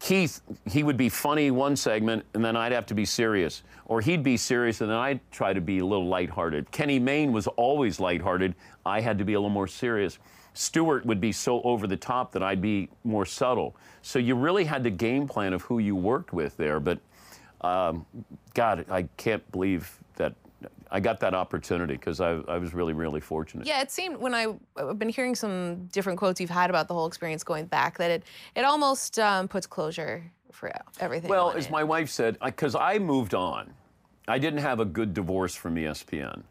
[0.00, 3.62] Keith, he would be funny one segment, and then I'd have to be serious.
[3.84, 6.70] Or he'd be serious, and then I'd try to be a little lighthearted.
[6.70, 8.54] Kenny Mayne was always lighthearted.
[8.86, 10.18] I had to be a little more serious.
[10.54, 13.76] Stuart would be so over the top that I'd be more subtle.
[14.00, 16.80] So you really had the game plan of who you worked with there.
[16.80, 16.98] But
[17.60, 18.06] um,
[18.54, 19.98] God, I can't believe
[20.92, 23.66] I got that opportunity because I, I was really, really fortunate.
[23.66, 26.94] Yeah, it seemed when I, I've been hearing some different quotes you've had about the
[26.94, 28.24] whole experience going back that it,
[28.56, 31.30] it almost um, puts closure for everything.
[31.30, 31.70] Well, as it.
[31.70, 33.72] my wife said, because I, moved on,
[34.26, 36.42] I didn't have a good divorce from ESPN.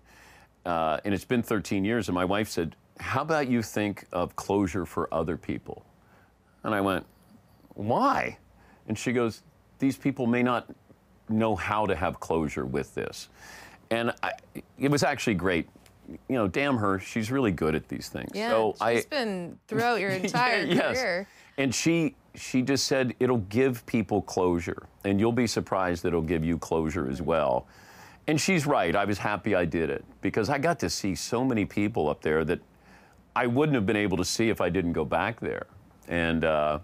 [0.65, 4.35] Uh, and it's been 13 years, and my wife said, How about you think of
[4.35, 5.85] closure for other people?
[6.63, 7.05] And I went,
[7.73, 8.37] Why?
[8.87, 9.43] And she goes,
[9.79, 10.69] These people may not
[11.29, 13.29] know how to have closure with this.
[13.91, 14.31] And I,
[14.77, 15.67] it was actually great.
[16.07, 18.31] You know, damn her, she's really good at these things.
[18.33, 20.97] yeah, so she's I, been throughout your entire yes.
[20.97, 21.27] career.
[21.57, 26.21] And she she just said it'll give people closure, and you'll be surprised that it'll
[26.21, 27.67] give you closure as well.
[28.27, 28.95] And she's right.
[28.95, 32.21] I was happy I did it because I got to see so many people up
[32.21, 32.59] there that
[33.35, 35.67] I wouldn't have been able to see if I didn't go back there.
[36.07, 36.79] And uh,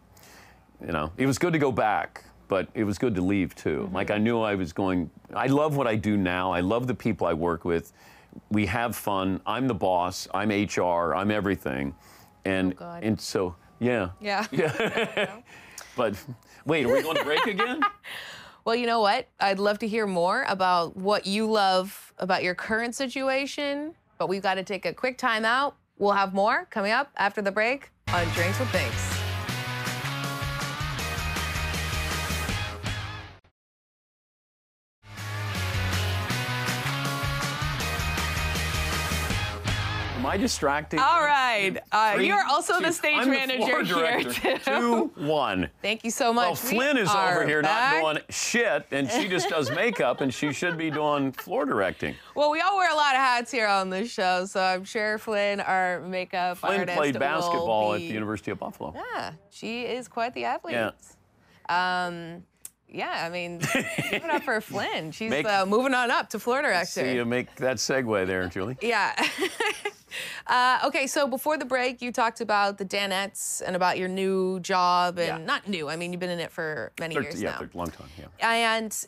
[0.82, 3.84] you know, it was good to go back, but it was good to leave too.
[3.84, 3.96] Mm-hmm.
[3.96, 5.10] Like I knew I was going.
[5.34, 6.52] I love what I do now.
[6.52, 7.94] I love the people I work with.
[8.50, 9.42] We have fun.
[9.46, 10.28] I'm the boss.
[10.34, 11.16] I'm HR.
[11.16, 11.96] I'm everything.
[12.44, 13.04] And oh, God.
[13.04, 14.10] and so yeah.
[14.20, 14.46] Yeah.
[14.52, 15.38] Yeah.
[15.98, 16.22] But
[16.66, 17.80] wait, are we going to break again?
[18.66, 19.28] Well, you know what?
[19.40, 24.42] I'd love to hear more about what you love about your current situation, but we've
[24.42, 25.76] got to take a quick time out.
[26.00, 29.15] We'll have more coming up after the break on Drinks with Binks.
[40.26, 41.00] Am I distracting?
[41.00, 41.78] All right.
[41.92, 44.58] Uh, Three, you're also the stage I'm the manager floor here, too.
[44.58, 45.70] Two, one.
[45.84, 46.64] Thank you so much.
[46.64, 48.02] Well, We Flynn is over here back.
[48.02, 52.16] not doing shit, and she just does makeup, and she should be doing floor directing.
[52.34, 55.20] Well, we all wear a lot of hats here on this show, so I'm sure
[55.20, 58.96] Flynn, our makeup Flynn artist, played basketball at the University of Buffalo.
[58.96, 60.74] Yeah, she is quite the athlete.
[60.74, 60.92] Yeah.
[61.70, 62.44] Um,
[62.88, 65.12] yeah, I mean, it up for Flynn.
[65.12, 67.02] She's Make- uh, moving on up to Florida director.
[67.02, 68.78] See you make that segue there, Julie.
[68.82, 69.14] Yeah.
[70.48, 74.60] uh, okay, so before the break, you talked about the Danettes and about your new
[74.60, 75.46] job, and Yeah.
[75.46, 75.90] not new.
[75.90, 77.58] I mean, you've been in it for many years yeah, now.
[77.60, 78.08] thir- long time.
[78.18, 78.76] Yeah.
[78.78, 79.06] and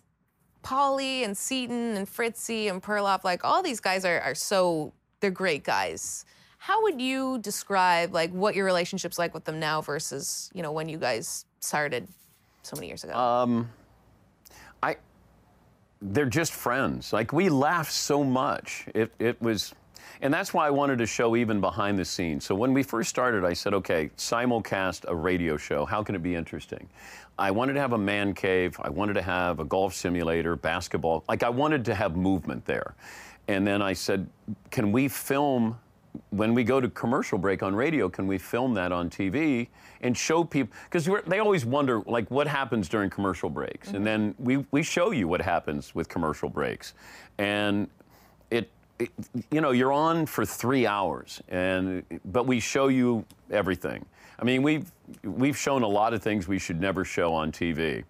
[0.64, 5.32] Paulie and Seaton and Fritzy and Perloff, like all these guys are, are so they're
[5.32, 6.26] great guys.
[6.58, 10.72] How would you describe like what your relationship's like with them now versus you know
[10.72, 12.08] when you guys started
[12.64, 13.14] so many years ago?
[13.14, 13.70] Um,
[14.84, 14.98] I,
[16.02, 17.14] they're just friends.
[17.14, 18.86] Like we laugh so much.
[18.94, 19.74] It, it was,
[20.22, 22.46] And that's why I wanted to show even behind the scenes.
[22.46, 25.86] So when we first started, I said, okay, simulcast a radio show.
[25.86, 26.90] How can it be interesting?
[27.38, 28.76] I wanted to have a man cave.
[28.82, 31.24] I wanted to have a golf simulator, basketball.
[31.30, 32.96] Like I wanted to have movement there.
[33.48, 34.28] And then I said,
[34.72, 35.78] can we film
[36.30, 39.68] when we go to commercial break on radio, can we film that on TV
[40.02, 40.76] and show people?
[40.86, 45.12] Because they always wonder, like, what happens during commercial breaks, and then we we show
[45.12, 46.94] you what happens with commercial breaks,
[47.38, 47.88] and
[48.52, 48.70] it.
[49.00, 49.10] it
[49.52, 54.06] you know, you're on for three hours, and but we show you everything.
[54.40, 54.92] I mean, we've
[55.24, 58.04] we've shown a lot of things we should never show on TV,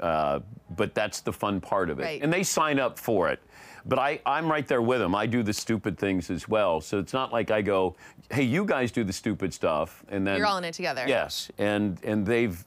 [0.00, 0.40] uh,
[0.76, 2.22] but that's the fun part of it, Right.
[2.22, 3.40] and they sign up for it.
[3.86, 5.14] But I, I'm right there with them.
[5.14, 6.80] I do the stupid things as well.
[6.80, 7.96] So it's not like I go,
[8.30, 10.04] hey, you guys do the stupid stuff.
[10.08, 10.36] And then.
[10.38, 11.04] You're all in it together.
[11.06, 11.50] Yes.
[11.58, 12.64] And, and they've,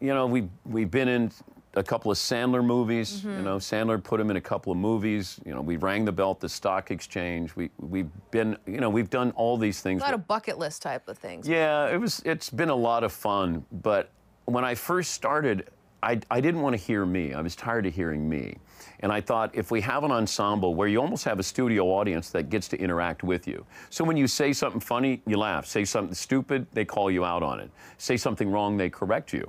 [0.00, 1.30] you know, we, we've been in
[1.74, 3.20] a couple of Sandler movies.
[3.20, 3.36] Mm-hmm.
[3.36, 5.38] You know, Sandler put him in a couple of movies.
[5.44, 7.54] You know, we rang the bell at the stock exchange.
[7.54, 10.02] We, we've been, you know, we've done all these things.
[10.02, 11.46] A lot of bucket list type of things.
[11.48, 12.22] Yeah, it was.
[12.24, 13.64] It's been a lot of fun.
[13.70, 14.10] But
[14.46, 15.68] when I first started,
[16.02, 17.34] I, I didn't want to hear me.
[17.34, 18.56] I was tired of hearing me.
[19.00, 22.30] And I thought if we have an ensemble where you almost have a studio audience
[22.30, 23.64] that gets to interact with you.
[23.90, 25.66] So when you say something funny, you laugh.
[25.66, 27.70] Say something stupid, they call you out on it.
[27.98, 29.48] Say something wrong, they correct you.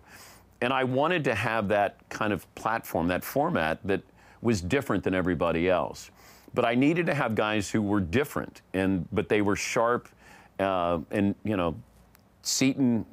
[0.62, 4.02] And I wanted to have that kind of platform, that format that
[4.42, 6.12] was different than everybody else.
[6.54, 10.10] But I needed to have guys who were different, and but they were sharp,
[10.60, 11.76] uh, and you know,
[12.42, 13.06] Seaton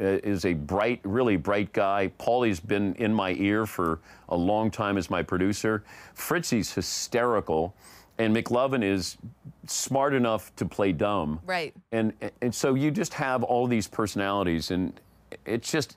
[0.00, 2.10] uh, is a bright, really bright guy.
[2.18, 5.84] Paulie's been in my ear for a long time as my producer.
[6.14, 7.74] Fritzy's hysterical,
[8.18, 9.18] and McLovin is
[9.66, 11.40] smart enough to play dumb.
[11.46, 11.74] Right.
[11.92, 15.00] And and so you just have all these personalities, and
[15.46, 15.96] it's just,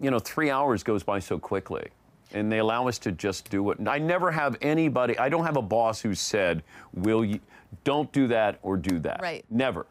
[0.00, 1.88] you know, three hours goes by so quickly.
[2.32, 3.78] And they allow us to just do it.
[3.88, 5.18] I never have anybody.
[5.18, 7.40] I don't have a boss who said, "Will you?
[7.82, 9.44] Don't do that or do that." Right.
[9.50, 9.86] Never.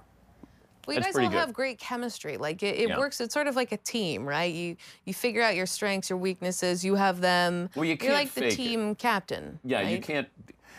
[0.89, 1.37] Well, you That's guys all good.
[1.37, 2.37] have great chemistry.
[2.37, 2.97] Like it, it Yeah.
[2.97, 3.21] works.
[3.21, 4.51] It's sort of like a team, right?
[4.51, 4.75] You
[5.05, 6.83] you figure out your strengths, your weaknesses.
[6.83, 7.69] You have them.
[7.75, 8.55] Well, you can't You're like the fake it.
[8.55, 9.59] team captain.
[9.63, 10.27] Yeah, you can't.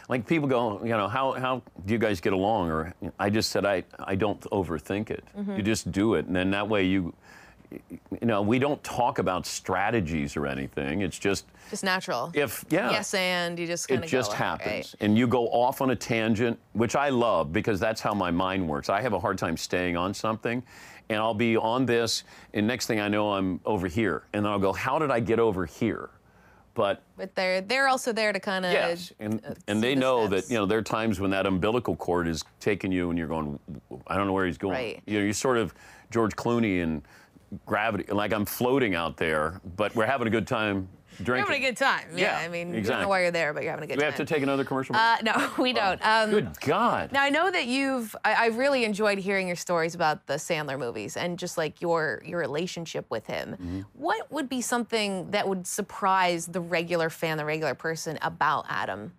[0.09, 2.73] Like people go, you know, how how do you guys get along?
[2.73, 5.23] Or I just said I I don't overthink it.
[5.39, 5.57] Mm-hmm.
[5.59, 7.15] You just do it, and then that way you,
[7.71, 11.03] you know, we don't talk about strategies or anything.
[11.03, 12.31] It's just Just natural.
[12.35, 12.91] if yeah.
[12.91, 14.95] Yes, and you just kind it just happens, Right?
[15.01, 18.69] and you go off on a tangent, which I love because that's how my mind
[18.69, 18.89] works.
[18.89, 20.63] I have a hard time staying on something,
[21.09, 24.51] and I'll be on this, and next thing I know, I'm over here, and then
[24.53, 26.11] I'll go, "How did I get over here?"
[26.75, 30.01] But But they're they're also there to kind of Yes, and uh, and they the
[30.01, 30.47] know steps.
[30.49, 33.29] that you know there are times when that umbilical cord is taking you, and you're
[33.29, 33.59] going,
[34.07, 34.75] I don't know where he's going.
[34.75, 35.03] Right.
[35.07, 35.75] You know, you're sort of
[36.11, 37.03] George Clooney and
[37.67, 40.89] gravity, like I'm floating out there, but we're having a good time
[41.19, 41.47] You're drinking.
[41.53, 42.07] having a good time.
[42.15, 43.03] Yeah, Yeah, I mean, you don't exactly.
[43.03, 44.13] know why you're there, but you're having a good Do we time.
[44.13, 44.93] have to take another commercial?
[44.93, 45.03] break?
[45.03, 46.01] Uh, no, we don't.
[46.07, 47.13] Um, good God.
[47.13, 48.15] Now I know that you've.
[48.25, 52.23] I, I really enjoyed hearing your stories about the Sandler movies and just like your
[52.25, 53.53] your relationship with him.
[53.53, 53.81] Mm-hmm.
[53.95, 59.13] What would be something that would surprise the regular fan, the regular person about Adam?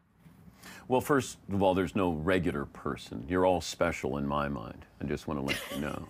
[0.88, 3.26] Well, first of all, there's no regular person.
[3.30, 4.86] You're all special in my mind.
[5.02, 6.06] I just want to let you know.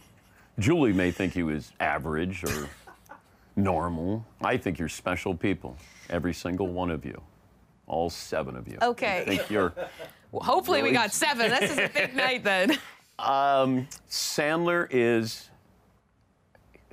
[0.60, 2.70] Julie may think you is average or
[3.56, 4.26] normal.
[4.41, 5.78] I think you're special people,
[6.10, 7.22] every single one of you,
[7.88, 8.78] all seven of you.
[8.82, 9.22] Okay.
[9.22, 9.74] I think you're.
[10.34, 11.49] Well, hopefully we got seven.
[11.49, 12.78] This is a big night then.
[13.20, 15.49] Um, Sandler is.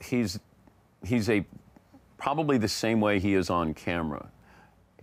[0.03, 0.41] He's,
[1.07, 1.45] he's a,
[2.17, 4.29] probably the same way he is on camera.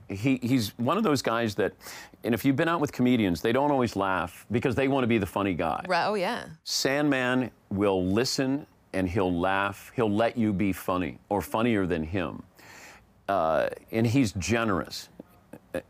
[0.10, 1.74] He, he's one of those guys that,
[2.24, 5.08] and if you've been out with comedians, they don't always laugh because they want to
[5.08, 5.84] be the funny guy.
[5.88, 6.46] Right, oh yeah.
[6.64, 9.92] Sandman will listen and he'll laugh.
[9.96, 12.44] He'll let you be funny or funnier than him.
[13.28, 15.10] Uh, and he's generous.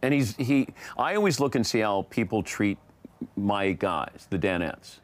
[0.01, 0.69] And he's he.
[0.97, 2.77] I always look and see how people treat
[3.35, 4.99] my guys, the Danettes.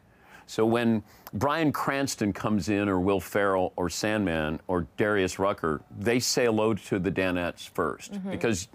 [0.46, 1.02] So when
[1.32, 6.74] Bryan Cranston comes in, or Will Ferrell, or Sandman, or Darius Rucker, they say hello
[6.74, 8.68] to the Danettes 1st because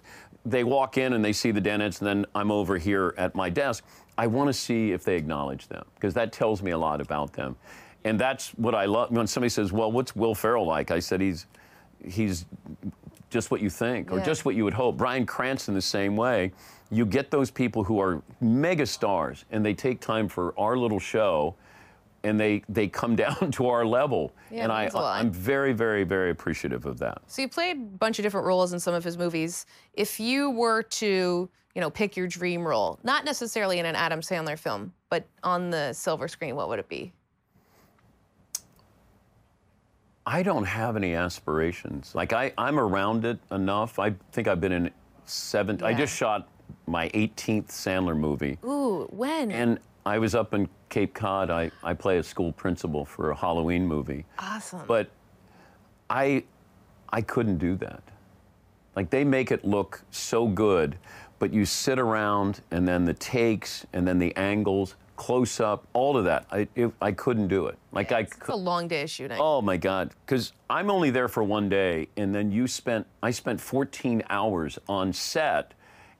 [0.49, 3.49] they walk in and they see the Danettes, and then I'm over here at my
[3.49, 3.83] desk.
[4.17, 7.33] I want to see if they acknowledge them because that tells me a lot about
[7.33, 7.55] them.
[8.03, 9.11] And that's what I love.
[9.11, 11.45] When somebody says, "Well, what's Will Ferrell like?" I said, "He's
[12.03, 12.45] he's
[13.29, 14.23] just what you think, or Yeah.
[14.25, 16.51] just what you would hope." Bryan Cranston the same way.
[16.89, 20.99] You get those people who are mega stars, and they take time for our little
[20.99, 21.55] show,
[22.27, 24.33] and they they come down to our level.
[24.51, 25.19] Yeah, and I means a lot.
[25.19, 27.21] I'm very very very appreciative of that.
[27.27, 29.65] So you played a bunch of different roles in some of his movies.
[29.93, 34.21] If you were to, you know, pick your dream role, not necessarily in an Adam
[34.21, 37.13] Sandler film, but on the silver screen, what would it be?
[40.25, 42.13] I don't have any aspirations.
[42.13, 43.97] Like I, I'm around it enough.
[43.97, 44.91] I think I've been in
[45.23, 45.81] seven.
[45.81, 46.49] I just shot
[46.85, 49.51] my 18th Sandler movie, Ooh, when?
[49.51, 51.49] and I was up in Cape Cod.
[51.49, 54.25] I, I play a school principal for a Halloween movie.
[54.39, 54.83] Awesome.
[54.87, 55.09] But
[56.09, 56.43] I
[57.09, 58.03] I couldn't do that.
[58.95, 60.97] Like they make it look so good,
[61.39, 66.17] but you sit around and then the takes and then the angles, close up, all
[66.17, 66.45] of that.
[66.51, 67.77] I it, I couldn't do it.
[67.91, 69.37] Like I it's a long day of shooting.
[69.39, 70.11] Oh my God!
[70.25, 73.05] Because I'm only there for one day, and then you spent.
[73.21, 75.73] I spent 14 hours on set,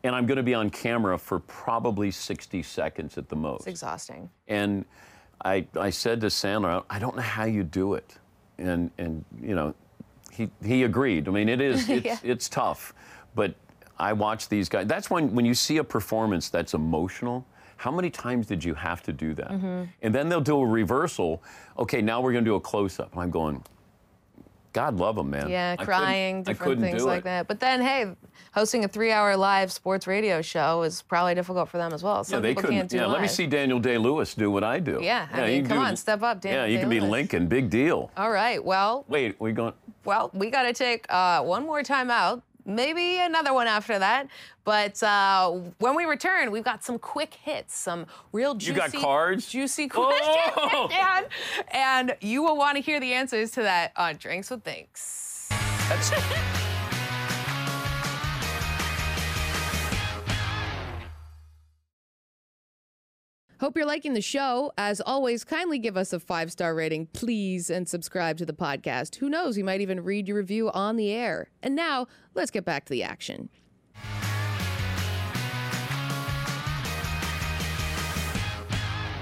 [0.04, 3.62] and I'm going to be on camera for probably 60 seconds at the most.
[3.62, 4.30] It's exhausting.
[4.48, 4.86] And
[5.43, 8.18] I, I said to Sandler, I don't know how you do it.
[8.58, 9.74] And, and you know,
[10.32, 11.28] he, he agreed.
[11.28, 12.18] I mean, it is, it's, Yeah.
[12.24, 12.93] it's tough.
[13.36, 13.56] But
[14.00, 14.88] I watch these guys.
[14.88, 17.45] That's when, when you see a performance that's emotional,
[17.78, 19.50] how many times did you have to do that?
[19.50, 19.84] Mm-hmm.
[20.02, 21.43] And then they'll do a reversal.
[21.78, 23.16] Okay, now we're going to do a close up.
[23.16, 23.64] I'm going,
[24.74, 25.49] God love them, man.
[25.49, 27.24] Yeah, crying, different things like it.
[27.24, 27.47] that.
[27.47, 28.13] But then, hey,
[28.53, 32.26] hosting a three-hour live sports radio show is probably difficult for them as well.
[32.28, 32.78] Yeah, they people couldn't.
[32.78, 32.99] can't do it.
[33.01, 34.99] Yeah, let me see Daniel Day Lewis do what I do.
[35.01, 36.61] Yeah, I you mean, come do- on, step up, Daniel.
[36.63, 37.47] Yeah, you can be Lincoln.
[37.47, 38.11] Big deal.
[38.18, 38.63] All right.
[38.63, 39.74] Well, Wait, we going?
[40.05, 42.43] well, we got to take uh, one more time out.
[42.68, 44.28] Maybe another one after that.
[44.65, 48.93] But uh, when we return, we've got some quick hits, some real juicy, You got
[48.93, 49.47] cards?
[49.47, 50.11] juicy Oh!
[50.11, 51.26] questions, and,
[51.72, 55.49] and you will want to hear the answers to that on Drinks with Thinks.
[63.60, 64.72] Hope you're liking the show.
[64.78, 69.16] As always, kindly give us a five star rating, please, and subscribe to the podcast.
[69.16, 71.49] Who knows, we might even read your review on the air.
[71.64, 73.49] And now, let's get back to the action.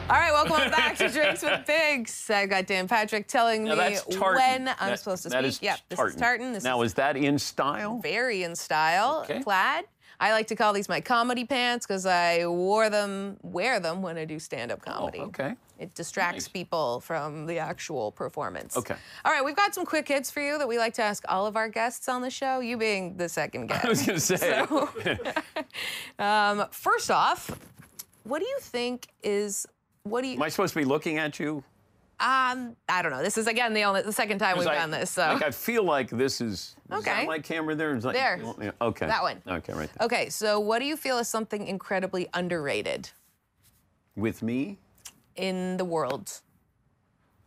[0.08, 2.30] All right, welcome back to Drinks with Biggs.
[2.30, 5.48] I got Dan Patrick telling Now me when I'm That- supposed to that speak.
[5.48, 6.54] is yep, this is tartan.
[6.54, 7.98] This now, is is that in style?
[8.04, 9.42] very in style, Okay.
[9.42, 9.86] plaid.
[10.20, 14.18] I like to call these my comedy pants because I wore them, wear them when
[14.18, 15.20] I do stand-up comedy.
[15.22, 15.56] Oh, okay.
[15.78, 16.48] It distracts Nice.
[16.48, 18.78] people from the actual performance.
[18.78, 18.96] Okay.
[19.26, 21.46] All right, we've got some quick hits for you that we like to ask all
[21.46, 22.62] of our guests on the show.
[22.62, 23.84] You being the second guest.
[23.86, 24.38] I was going to say.
[24.38, 24.90] So,
[26.24, 27.52] um, first off,
[28.24, 29.66] what do you think is
[30.04, 30.36] what do you?
[30.36, 31.64] Am I supposed to be looking at you?
[32.20, 33.22] Um, I don't know.
[33.22, 35.12] This is again the only the second time we've I- done this.
[35.12, 36.54] So Like, I feel like this is.
[36.54, 37.04] Is Okay.
[37.12, 37.96] that my camera there?
[37.96, 38.40] Is like, There.
[38.62, 39.08] Yeah, okay.
[39.08, 39.42] That one.
[39.48, 40.06] Okay, right there.
[40.06, 40.30] okay.
[40.30, 43.10] So what do you feel is something incredibly underrated
[44.16, 44.78] With me
[45.36, 46.42] in the world?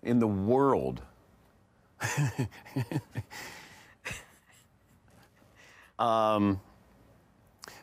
[0.02, 1.02] in the world.
[5.98, 6.60] um,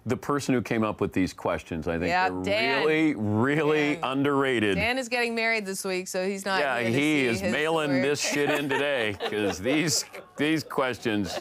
[0.08, 2.86] the person who came up with these questions, I think, Yeah, they're Dan.
[2.86, 4.04] really, really Dan.
[4.04, 4.76] underrated.
[4.76, 6.60] Dan is getting married this week, so he's not.
[6.60, 10.06] Yeah, he is mailing this shit in today because these
[10.38, 11.40] these questions.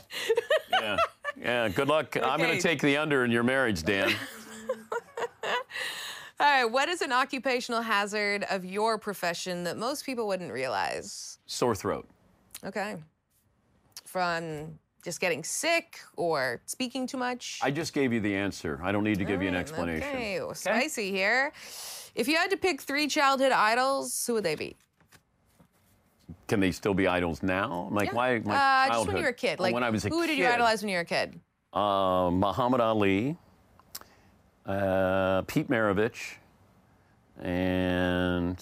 [0.70, 0.96] Yeah,
[1.36, 1.68] yeah.
[1.68, 2.16] Good luck.
[2.16, 4.12] I'm going to take the under in your marriage, Dan.
[6.40, 11.38] All right, what is an occupational hazard of your profession that most people wouldn't realize?
[11.46, 12.08] Sore throat.
[12.64, 12.96] Okay.
[14.04, 17.60] From just getting sick or speaking too much?
[17.62, 18.80] I just gave you the answer.
[18.82, 20.08] I don't need to give you an explanation.
[20.08, 21.52] Okay, well, spicy here.
[22.14, 24.76] If you had to pick three childhood idols, who would they be?
[26.48, 27.88] Can they still be idols now?
[27.90, 28.14] Like Yeah.
[28.14, 28.38] why?
[28.40, 29.60] My uh, just when you were a kid.
[29.60, 30.28] Like, when I was a who kid.
[30.28, 31.38] did you idolize when you were a kid?
[31.72, 33.36] Uh, Muhammad Ali,
[34.64, 36.36] uh, Pete Maravich,
[37.42, 38.56] and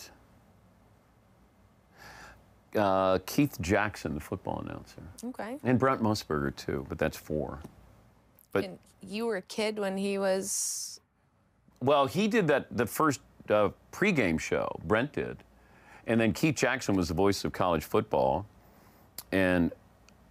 [2.76, 5.58] uh, Keith Jackson, the football announcer, Okay.
[5.64, 6.86] and Brent Musburger too.
[6.88, 7.58] But that's four.
[8.52, 11.00] But And you were a kid when he was.
[11.80, 13.20] well, he did that the first
[13.50, 14.68] uh, pregame show.
[14.84, 15.38] Brent did,
[16.06, 18.46] and then Keith Jackson was the voice of college football,
[19.32, 19.72] and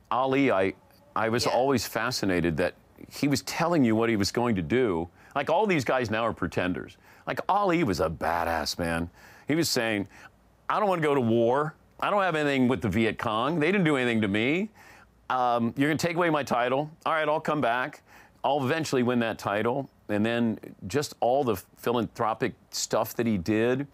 [0.09, 0.73] Ali, I
[1.15, 1.51] I was Yeah.
[1.51, 2.73] always fascinated that
[3.09, 5.09] he was telling you what he was going to do.
[5.35, 6.97] Like all these guys now are pretenders.
[7.27, 9.09] Like Ali was a badass man.
[9.47, 10.07] He was saying,
[10.69, 11.75] "I don't want to go to war.
[12.01, 13.59] I don't have anything with the Viet Cong.
[13.59, 14.69] They didn't do anything to me.
[15.29, 16.89] Um, you're going to take away my title.
[17.05, 18.01] All right, I'll come back.
[18.43, 23.87] I'll eventually win that title." And then just all the philanthropic stuff that he did.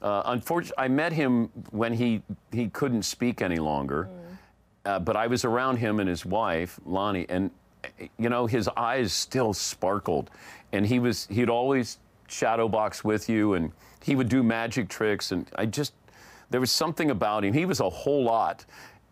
[0.00, 4.08] Uh, unfortunately, I met him when he he couldn't speak any longer.
[4.84, 7.50] Uh, but I was around him and his wife, Lonnie, and
[8.18, 10.30] you know his eyes still sparkled,
[10.72, 11.98] and he was he'd always
[12.28, 15.92] shadow box with you, and he would do magic tricks, and I just
[16.50, 17.52] there was something about him.
[17.52, 18.64] He was a whole lot,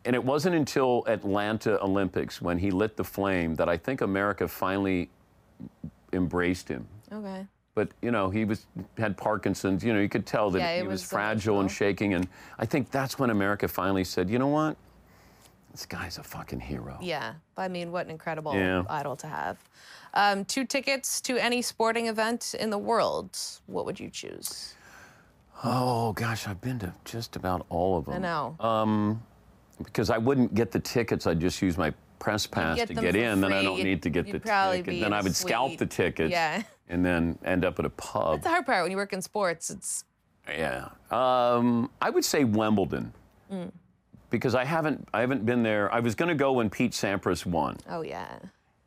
[0.05, 4.49] and it wasn't until Atlanta Olympics when he lit the flame that I think America
[4.49, 5.11] finally
[6.13, 6.87] embraced him.
[7.13, 7.47] Okay.
[7.75, 8.67] But you know, he was
[8.97, 9.85] had Parkinson's.
[9.85, 12.15] You know, you could tell that Yeah, he was, was fragile and shaking.
[12.15, 12.27] And
[12.59, 14.77] I think that's when America finally said, you know what?
[15.73, 16.97] This guy's a fucking hero.
[17.03, 17.35] Yeah.
[17.59, 18.85] I mean, what an incredible Yeah.
[18.89, 19.59] idol to have.
[20.15, 23.39] Um, two tickets to any sporting event in the world.
[23.67, 24.75] What would you choose?
[25.65, 28.15] Oh gosh, I've been to just about all of them.
[28.15, 28.57] I know.
[28.61, 29.23] Um,
[29.83, 31.27] because I wouldn't get the tickets.
[31.27, 33.41] I'd just use my press pass get to them get for in.
[33.41, 33.65] Then I free.
[33.67, 34.91] don't need to get you'd the probably ticket.
[34.91, 36.31] be Then I would scalp the tickets.
[36.31, 36.63] Yeah.
[36.89, 38.37] And then end up at a pub.
[38.37, 39.71] That's the hard part when you work in sports.
[39.71, 40.05] It's
[40.49, 40.89] Yeah.
[41.11, 43.13] Um, I would say Wimbledon.
[43.53, 43.71] Mm.
[44.31, 45.93] Because I haven't I haven't been there.
[45.93, 47.77] I was going to go when Pete Sampras won.
[47.89, 48.39] oh yeah.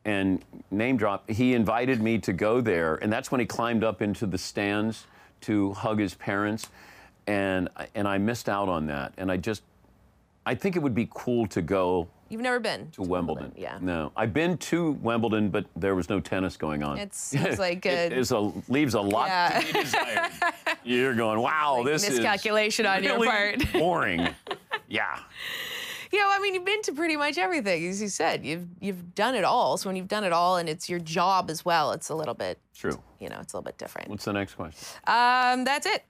[0.05, 4.01] and name drop he invited me to go there and that's when he climbed up
[4.01, 5.05] into the stands
[5.41, 6.69] to hug his parents
[7.27, 9.63] and and I missed out on that and I just
[10.45, 13.51] I think it would be cool to go You've never been to Wimbledon.
[13.57, 13.79] Yeah.
[13.81, 16.99] No, I've been to Wimbledon, but there was no tennis going on.
[16.99, 18.37] It seems like it is a
[18.67, 19.59] leaves a lot Yeah.
[19.59, 20.31] to be desired.
[20.83, 24.27] You're going, wow, Like this miscalculation is miscalculation on your part." boring.
[24.87, 25.17] yeah.
[26.11, 28.43] Yeah, well, I mean, you've been to pretty much everything, as you said.
[28.45, 29.77] You've you've done it all.
[29.77, 32.33] So when you've done it all, and it's your job as well, it's a little
[32.33, 32.99] bit, True.
[33.19, 34.09] you know, it's a little bit different.
[34.09, 34.87] What's the next question?
[35.07, 36.03] Um, that's it.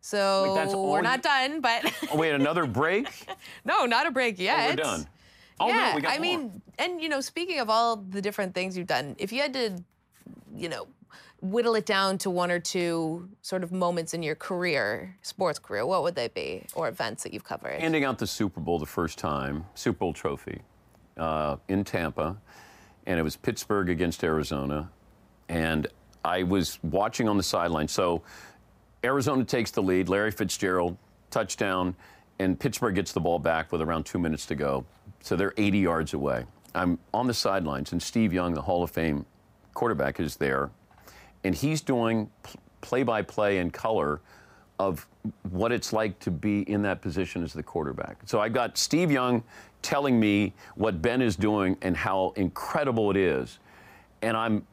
[0.00, 3.08] So Wait, that's all we're you- not done, but Oh, wait, another break?
[3.64, 4.70] no, not a break Oh, yet.
[4.70, 5.06] we're done.
[5.60, 6.22] Oh yeah, no, we got I more.
[6.22, 9.52] mean, and you know, speaking of all the different things you've done, if you had
[9.54, 9.82] to,
[10.56, 10.88] you know,
[11.42, 15.84] whittle it down to one or two sort of moments in your career, sports career,
[15.84, 17.80] what would they be, or events that you've covered?
[17.80, 20.62] handing out the Super Bowl the first time, Super Bowl trophy,
[21.16, 22.36] uh, in Tampa,
[23.06, 24.88] and it was Pittsburgh against Arizona,
[25.48, 25.88] and
[26.24, 27.88] I was watching on the sideline.
[27.88, 28.22] So
[29.04, 30.96] Arizona takes the lead, Larry Fitzgerald
[31.30, 31.96] touchdown,
[32.38, 34.86] and Pittsburgh gets the ball back with around two minutes to go.
[35.20, 36.44] So they're 80 yards away.
[36.74, 39.26] I'm on the sidelines, and Steve Young, the Hall of Fame
[39.74, 40.70] quarterback, is there,
[41.44, 42.30] and he's doing
[42.80, 44.20] play by play in color
[44.78, 45.06] of
[45.50, 48.16] what it's like to be in that position as the quarterback.
[48.26, 49.42] So I got Steve Young
[49.80, 53.58] telling me what Ben is doing and how incredible it is.
[54.22, 54.66] And I'm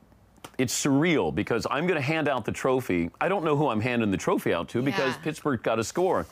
[0.58, 3.10] it's surreal because I'm going to hand out the trophy.
[3.22, 5.22] I don't know who I'm handing the trophy out to because Yeah.
[5.24, 6.26] Pittsburgh got a score.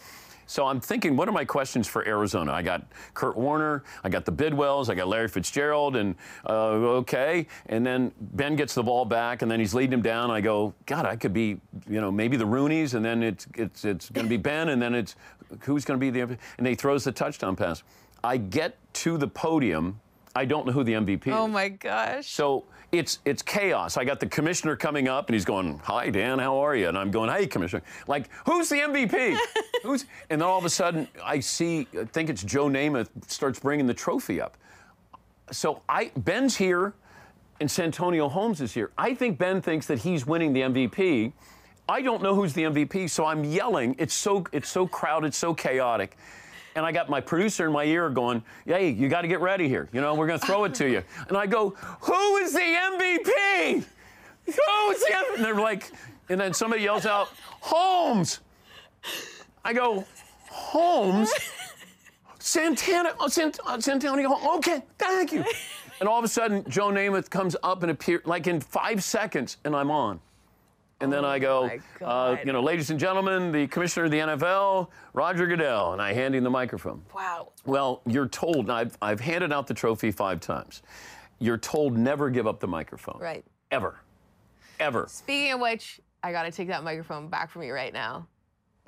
[0.48, 2.54] So I'm thinking, what are my questions for Arizona?
[2.54, 6.16] I got Kurt Warner, I got the Bidwells, I got Larry Fitzgerald, and
[6.48, 7.48] uh, okay.
[7.68, 10.32] And then Ben gets the ball back, and then he's leading him down.
[10.32, 13.84] I go, God, I could be, you know, maybe the Rooneys, and then it's it's
[13.86, 15.16] it's going to be Ben, and then it's
[15.62, 17.84] who's going to be the and he throws the touchdown pass.
[18.24, 20.00] I get to the podium.
[20.38, 21.36] I don't know who the MVP oh is.
[21.36, 22.30] oh my gosh.
[22.30, 23.98] So it's it's chaos.
[23.98, 26.98] I got the commissioner coming up and he's going, "Hi Dan, how are you?" And
[26.98, 29.38] I'm going, "Hey commissioner." Like, "Who's the MVP?"
[29.84, 33.60] Who's And then all of a sudden I see I think it's Joe Namath starts
[33.60, 34.58] bringing the trophy up.
[35.52, 36.94] So I Ben's here
[37.60, 38.92] and Santonio Holmes is here.
[38.96, 41.34] I think Ben thinks that he's winning the MVP.
[41.90, 43.96] I don't know who's the MVP, so I'm yelling.
[43.98, 46.16] It's so it's so crowded, so chaotic.
[46.78, 49.68] And I got my producer in my ear going, "Hey, you got to get ready
[49.68, 49.90] here.
[49.92, 52.60] You know, we're going to throw it to you." And I go, "Who is the
[52.60, 53.84] MVP?
[54.46, 55.92] Who is the MVP?" And they're like,
[56.30, 57.30] and then somebody yells out,
[57.62, 58.42] "Holmes."
[59.66, 60.06] I go,
[60.52, 61.32] "Holmes."
[62.38, 65.44] Santana, oh, Sant, uh, Santonio, okay, thank you.
[66.00, 69.58] And all of a sudden, Joe Namath comes up and appears like in five seconds,
[69.66, 70.22] and I'm on.
[71.00, 71.70] And then I go,
[72.02, 76.12] uh, you know, ladies and gentlemen, the commissioner of the NFL, Roger Goodell, and I
[76.14, 77.04] hand him the microphone.
[77.14, 77.50] wow.
[77.66, 80.82] Well, you're told, and I've, I've handed out the trophy five times.
[81.40, 83.20] You're told never give up the microphone.
[83.20, 83.46] Right.
[83.70, 84.00] Ever.
[84.80, 85.06] Ever.
[85.08, 88.28] Speaking of which, I got to take that microphone back from you right now.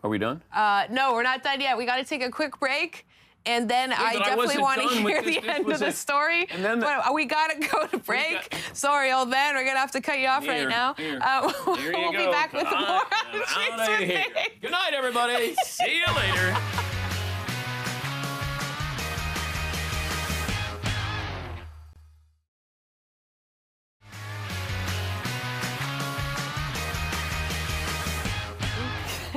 [0.04, 0.42] Are we done?
[0.54, 1.78] Uh, no, we're not done yet.
[1.78, 3.06] We got to take a quick break.
[3.46, 6.48] And then I I definitely want to hear the end of the story.
[6.52, 8.50] And then the- but we got to go to break.
[8.50, 9.56] got- Sorry, old man.
[9.56, 10.94] We're going to have to cut you off right now.
[10.96, 11.20] here.
[11.22, 12.26] Uh, Here we'll go.
[12.26, 14.26] be back with more on, Chicks with here.
[14.62, 15.56] Good night, everybody.
[15.64, 16.58] See you later.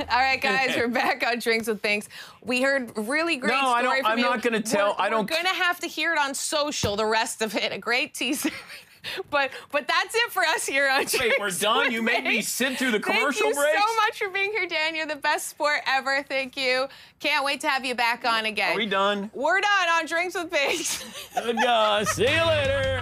[0.09, 2.09] All right, guys, we're back on Drinks with Things.
[2.43, 4.23] We heard really great No, story I don't- from I'm you.
[4.25, 6.95] not gonna tell- We're, I don't- We're gonna have to hear it on social.
[6.95, 8.49] The rest of it, a great teaser.
[9.29, 11.91] But but that's it for us here on Wait, Drinks we're done?
[11.91, 13.55] You made me sit through the commercial break.
[13.55, 13.81] Thank you breaks?
[13.85, 14.95] so much for being here, Dan.
[14.95, 16.23] You're the best sport ever.
[16.23, 16.87] Thank you.
[17.19, 18.71] Can't wait to have you back on again.
[18.71, 19.29] Are we done?
[19.33, 21.03] We're done on Drinks with Pigs.
[21.35, 22.07] Good God.
[22.07, 23.01] See you later.